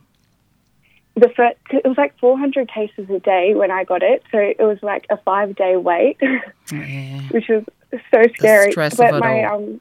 [1.15, 4.23] The first, it was like 400 cases a day when I got it.
[4.31, 6.17] So it was like a five day wait,
[6.71, 7.21] Yeah.
[7.29, 7.63] which was
[8.11, 8.73] so scary.
[8.75, 9.79] but my, um,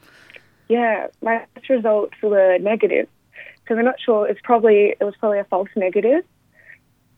[0.69, 3.09] yeah, my results were negative.
[3.69, 4.27] So we're not sure.
[4.27, 6.25] It's probably, it was probably a false negative.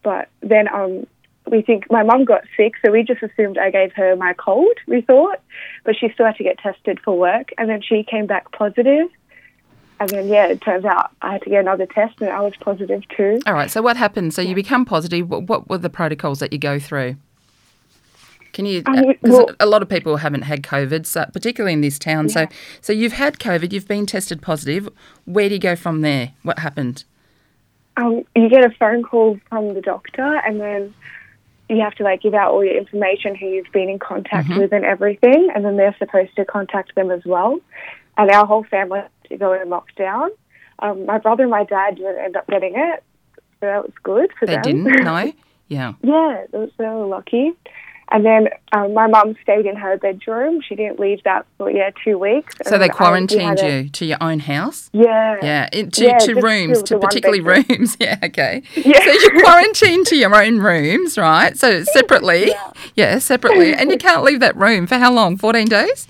[0.03, 1.07] But then um,
[1.51, 4.77] we think my mum got sick, so we just assumed I gave her my cold,
[4.87, 5.41] we thought.
[5.85, 7.51] But she still had to get tested for work.
[7.59, 9.09] And then she came back positive.
[10.01, 12.55] And then, yeah, it turns out I had to get another test and I was
[12.61, 13.41] positive too.
[13.47, 13.71] All right.
[13.71, 14.35] So what happened?
[14.35, 15.29] So you become positive.
[15.29, 17.17] What, what were the protocols that you go through?
[18.55, 18.83] Can you?
[18.87, 22.29] Um, Because well- a lot of people haven't had COVID, so, particularly in this town.
[22.31, 22.47] So,
[22.81, 23.73] so you've had COVID.
[23.73, 24.89] You've been tested positive.
[25.27, 26.31] Where do you go from there?
[26.43, 27.05] What happened?
[27.97, 30.95] Um, you get a phone call from the doctor and then
[31.69, 34.73] you have to like give out all your information, who you've been in contact with
[34.73, 35.49] and everything.
[35.55, 37.59] And then they're supposed to contact them as well.
[38.17, 40.29] And our whole family had to go in lockdown.
[40.81, 43.03] Um, my brother and my dad didn't end up getting it.
[43.61, 44.63] So that was good for They them.
[44.63, 45.05] didn't.
[45.05, 45.33] No.
[45.69, 45.95] Yeah.
[46.03, 47.53] Yeah, they were so lucky.
[48.15, 50.61] And then um, my mum stayed in her bedroom.
[50.67, 52.55] She didn't leave that for yeah two weeks.
[52.63, 54.89] So they we quarantined a- you to your own house.
[54.93, 55.37] Yeah.
[55.43, 57.65] Yeah, in, to, Yeah, to rooms, to to particularly bedroom.
[57.81, 57.97] rooms.
[58.01, 58.63] Yeah, okay.
[58.77, 59.01] Yeah.
[59.05, 61.59] So you're quarantined to your own rooms, right?
[61.59, 62.53] So separately.
[62.95, 63.19] Yeah.
[63.19, 63.75] separately.
[63.75, 65.37] And you can't leave that room for how long?
[65.37, 66.07] 14 days?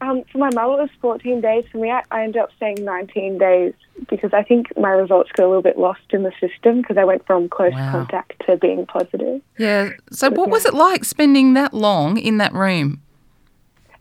[0.00, 1.64] Um, for my mum, it was 14 days.
[1.70, 3.74] For me, I, I ended up staying 19 days
[4.08, 7.04] because I think my results got a little bit lost in the system because I
[7.04, 7.90] went from close Wow.
[7.92, 9.40] contact to being positive.
[9.58, 9.90] Yeah.
[10.10, 13.00] So what was it like spending that long in that room?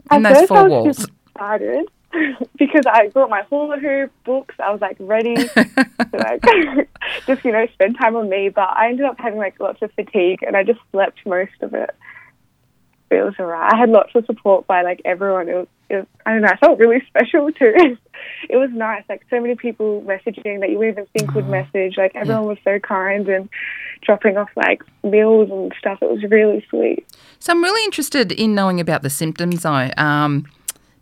[0.09, 0.97] At In those first, four I was walls?
[0.97, 1.87] just excited
[2.57, 4.55] because I brought my hula hoop books.
[4.63, 5.77] I was like ready to
[6.13, 6.43] like
[7.27, 8.49] just you know spend time on me.
[8.49, 11.73] But I ended up having like lots of fatigue, and I just slept most of
[11.73, 11.89] it.
[13.09, 13.73] It was alright.
[13.73, 15.47] I had lots of support by like everyone.
[15.47, 16.49] It was, it was I don't know.
[16.49, 17.97] I felt really special too.
[18.49, 19.03] it was nice.
[19.07, 21.95] Like so many people messaging that you wouldn't even think would message.
[21.97, 23.49] Like everyone was so kind and
[24.01, 25.99] dropping off like meals and stuff.
[26.01, 27.05] It was really sweet.
[27.39, 30.45] So I'm really interested in knowing about the symptoms, though, um,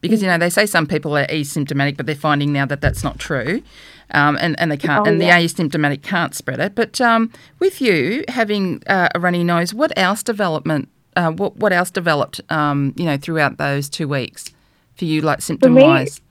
[0.01, 3.03] because you know they say some people are asymptomatic, but they're finding now that that's
[3.03, 3.63] not true.
[4.11, 6.75] Um, and, and they can't, Oh, and the asymptomatic can't spread it.
[6.75, 10.89] But um, with you having uh, a runny nose, what else development?
[11.15, 12.41] Uh, what what else developed?
[12.49, 14.51] Um, you know, throughout those two weeks
[14.95, 16.21] for you, like symptom wise.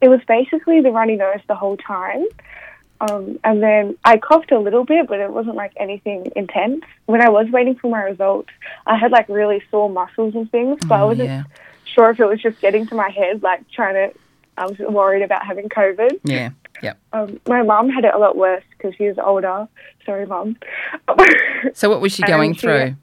[0.00, 2.24] it was basically the runny nose the whole time.
[3.00, 6.82] Um, and then I coughed a little bit, but it wasn't like anything intense.
[7.06, 8.48] When I was waiting for my results,
[8.86, 11.44] I had like really sore muscles and things, but I Oh, wasn't yeah,
[11.84, 14.18] sure if it was just getting to my head, like trying to.
[14.56, 16.18] I was worried about having COVID.
[16.24, 16.50] yeah,
[16.82, 16.98] yep.
[17.12, 19.68] Um, my mum had it a lot worse because she was older.
[20.04, 20.56] Sorry, mum.
[21.74, 22.96] So what was she going she- through?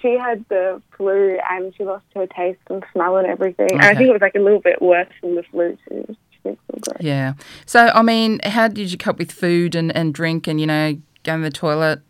[0.00, 3.72] She had the flu and she lost her taste and smell and everything.
[3.72, 6.16] And I think it was like a little bit worse than the flu too.
[6.30, 7.06] She didn't feel great.
[7.06, 7.34] Yeah.
[7.66, 10.98] So I mean, how did you cope with food and, and drink and you know
[11.24, 12.00] going to the toilet?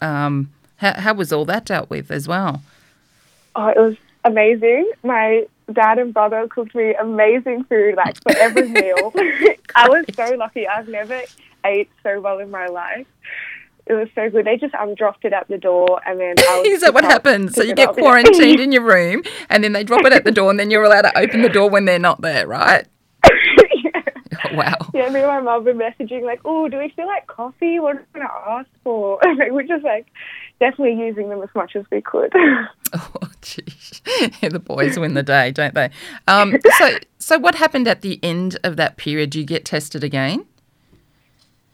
[0.00, 2.62] Um, how how was all that dealt with as well?
[3.56, 4.90] Oh, it was amazing.
[5.02, 9.12] My dad and brother cooked me amazing food, like for every meal.
[9.74, 10.66] I was so lucky.
[10.66, 11.22] I've never
[11.64, 13.06] ate so well in my life.
[13.86, 14.46] It was so good.
[14.46, 17.54] They just um dropped it at the door, and then Is that what happens?
[17.54, 20.50] So you get quarantined in your room, and then they drop it at the door,
[20.50, 22.86] and then you're allowed to open the door when they're not there, right?
[23.24, 23.90] yeah.
[24.50, 24.74] Oh, wow.
[24.92, 27.78] Yeah, me and my mum were messaging like, "Oh, do we feel like coffee?
[27.78, 30.06] What are we gonna ask for?" Like, we're just like
[30.60, 32.32] definitely using them as much as we could.
[32.94, 34.00] Oh, jeez.
[34.42, 35.90] Yeah, the boys win the day, don't they?
[36.28, 39.30] Um, so, so what happened at the end of that period?
[39.30, 40.44] Do you get tested again?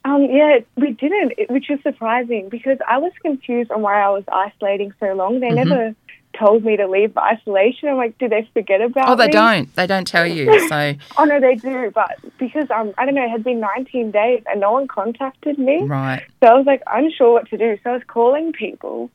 [0.05, 4.09] Um, yeah, we didn't, it- which is surprising because I was confused on why I
[4.11, 5.41] was isolating so long.
[5.41, 5.69] They Mm-hmm.
[5.69, 5.95] never
[6.39, 7.89] told me to leave isolation.
[7.89, 9.33] I'm like, did they forget about Oh, they me?
[9.33, 9.75] don't.
[9.75, 10.61] They don't tell you.
[10.69, 14.11] So, Oh no, they do, but because um, I don't know, it had been 19
[14.13, 16.23] days and no one contacted me, right.
[16.43, 17.77] so I was like unsure what to do.
[17.83, 19.11] So I was calling people.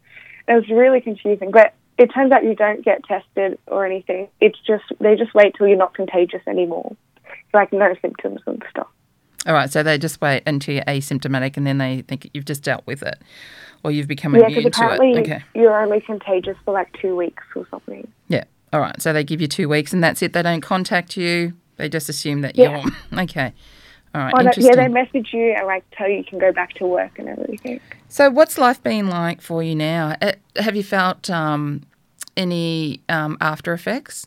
[0.48, 4.28] It was really confusing, but it turns out you don't get tested or anything.
[4.42, 6.96] It's just they just wait till you're not contagious anymore,
[7.54, 8.88] like no symptoms and stuff.
[9.46, 9.72] All right.
[9.72, 13.04] So they just wait until you're asymptomatic, and then they think you've just dealt with
[13.04, 13.22] it,
[13.84, 15.18] or you've become Yeah, immune to it.
[15.20, 15.44] Okay.
[15.54, 18.08] you're only contagious for like two weeks or something.
[18.28, 18.46] Yeah.
[18.74, 19.00] All right.
[19.02, 20.34] So they give you two weeks, and that's it.
[20.34, 21.54] They don't contact you.
[21.78, 22.84] They just assume that Yeah.
[23.12, 23.54] you're okay.
[24.14, 24.34] All right.
[24.34, 27.20] Oh, yeah, they message you and like tell you you can go back to work
[27.20, 27.82] and everything.
[28.08, 30.16] So, what's life been like for you now?
[30.22, 31.82] Uh, Have you felt um,
[32.38, 34.26] any um, after effects?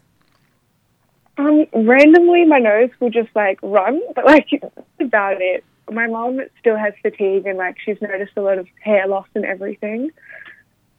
[1.38, 4.48] Um, randomly, my nose will just like run, but like
[5.00, 5.64] about it.
[5.90, 9.44] My mom still has fatigue and like she's noticed a lot of hair loss and
[9.44, 10.10] everything.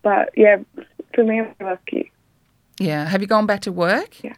[0.02, 0.58] But yeah,
[1.14, 2.12] for me, I'm lucky.
[2.80, 3.06] Yeah.
[3.06, 4.24] Have you gone back to work?
[4.24, 4.36] Yeah.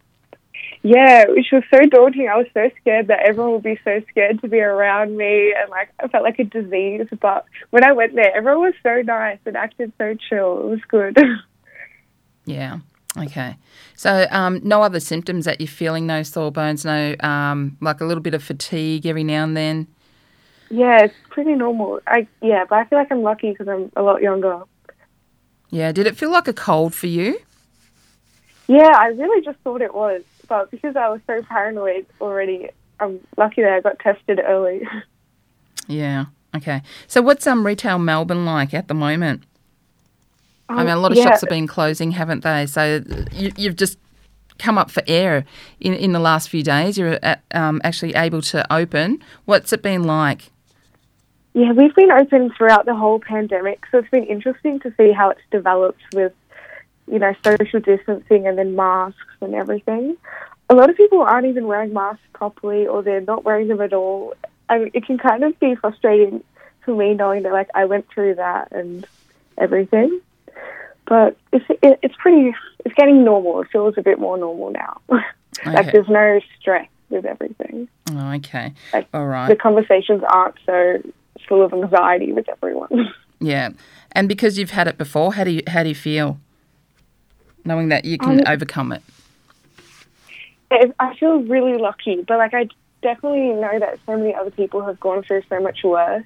[0.84, 2.28] Yeah, which was so daunting.
[2.28, 5.70] I was so scared that everyone would be so scared to be around me, and
[5.70, 7.08] like I felt like a disease.
[7.22, 10.60] But when I went there, everyone was so nice and acted so chill.
[10.60, 11.18] It was good.
[12.46, 12.80] Yeah.
[13.18, 13.58] Okay.
[13.96, 16.08] So, um, no other symptoms that you're feeling?
[16.08, 16.86] No sore bones?
[16.86, 19.88] No, um, like a little bit of fatigue every now and then?
[20.72, 22.00] yeah, it's pretty normal.
[22.08, 24.62] I yeah, but I feel like I'm lucky because I'm a lot younger.
[25.70, 25.92] Yeah.
[25.92, 27.40] Did it feel like a cold for you?
[28.68, 33.20] Yeah, I really just thought it was, but because I was so paranoid already, I'm
[33.38, 34.88] lucky that I got tested early.
[35.88, 36.26] Yeah.
[36.56, 36.84] Okay.
[37.08, 39.44] So, what's um retail Melbourne like at the moment?
[40.78, 42.66] I mean, a lot of yeah, shops have been closing, haven't they?
[42.66, 43.98] So, you, you've just
[44.62, 45.46] come up for air
[45.80, 46.98] in, in the last few days.
[46.98, 49.22] You're at, um, actually able to open.
[49.46, 50.52] What's it been like?
[51.54, 55.32] Yeah, we've been open throughout the whole pandemic, so it's been interesting to see how
[55.32, 56.34] it's developed with,
[57.12, 60.16] you know, social distancing and then masks and everything.
[60.70, 63.92] A lot of people aren't even wearing masks properly, or they're not wearing them at
[63.92, 64.34] all.
[64.70, 66.42] I mean, it can kind of be frustrating
[66.86, 69.06] for me knowing that like I went through that and
[69.58, 70.22] everything.
[71.08, 72.54] But it's it, it's pretty.
[72.86, 73.62] It's getting normal.
[73.62, 75.02] It feels a bit more normal now.
[75.60, 75.74] Okay.
[75.74, 77.90] like there's no stress with everything.
[78.10, 78.74] Oh, okay.
[78.94, 79.50] Like, All right.
[79.50, 81.02] The conversations aren't so
[81.46, 83.14] full of anxiety with everyone.
[83.44, 83.70] Yeah,
[84.12, 86.40] and because you've had it before, how do you how do you feel,
[87.66, 89.02] knowing that you can Um, overcome it?
[90.72, 92.68] I I feel really lucky, but like I
[93.02, 96.24] definitely know that so many other people have gone through so much worse,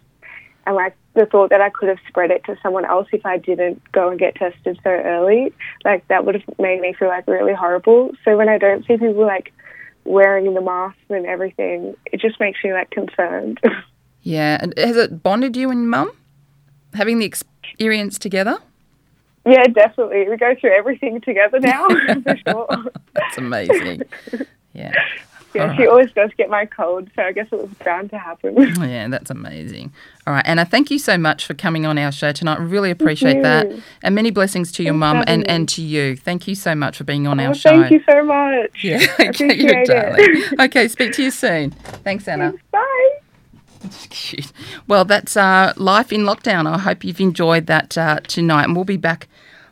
[0.66, 3.38] and like the thought that I could have spread it to someone else if I
[3.38, 5.54] didn't go and get tested so early,
[5.84, 8.12] like that would have made me feel like really horrible.
[8.24, 9.52] So when I don't see people like
[10.04, 13.60] wearing the masks and everything, it just makes me like concerned.
[14.28, 16.10] Yeah, and has it bonded you and mum,
[16.96, 18.58] having the experience together?
[19.46, 20.28] yeah, definitely.
[20.28, 21.88] We go through everything together now
[22.24, 22.86] for sure.
[23.14, 24.02] That's amazing.
[24.74, 24.94] Yeah,
[25.56, 28.18] Yeah, All she always does get my cold, so I guess it was bound to
[28.18, 28.56] happen.
[28.82, 29.94] yeah, that's amazing.
[30.28, 32.60] All right, Anna, thank you so much for coming on our show tonight.
[32.60, 33.68] Really appreciate that,
[34.04, 36.16] and many blessings to your Thanks mum and, and to you.
[36.16, 37.70] Thank you so much for being on Oh, our show.
[37.70, 38.84] thank you so much.
[38.84, 39.88] Yeah, okay, it.
[39.88, 40.44] darling.
[40.68, 41.72] Okay, speak to you soon.
[41.72, 42.54] Thanks, Anna.
[42.72, 43.12] Bye.
[44.10, 44.52] Cute.
[44.88, 46.68] Well, that's uh, life in lockdown.
[46.68, 49.28] I hope you've enjoyed that uh, tonight, and we'll be back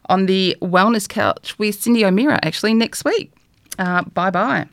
[0.07, 3.31] on the wellness couch with Cyndi O'Meara actually next week.
[3.79, 4.67] Uh, bye bye.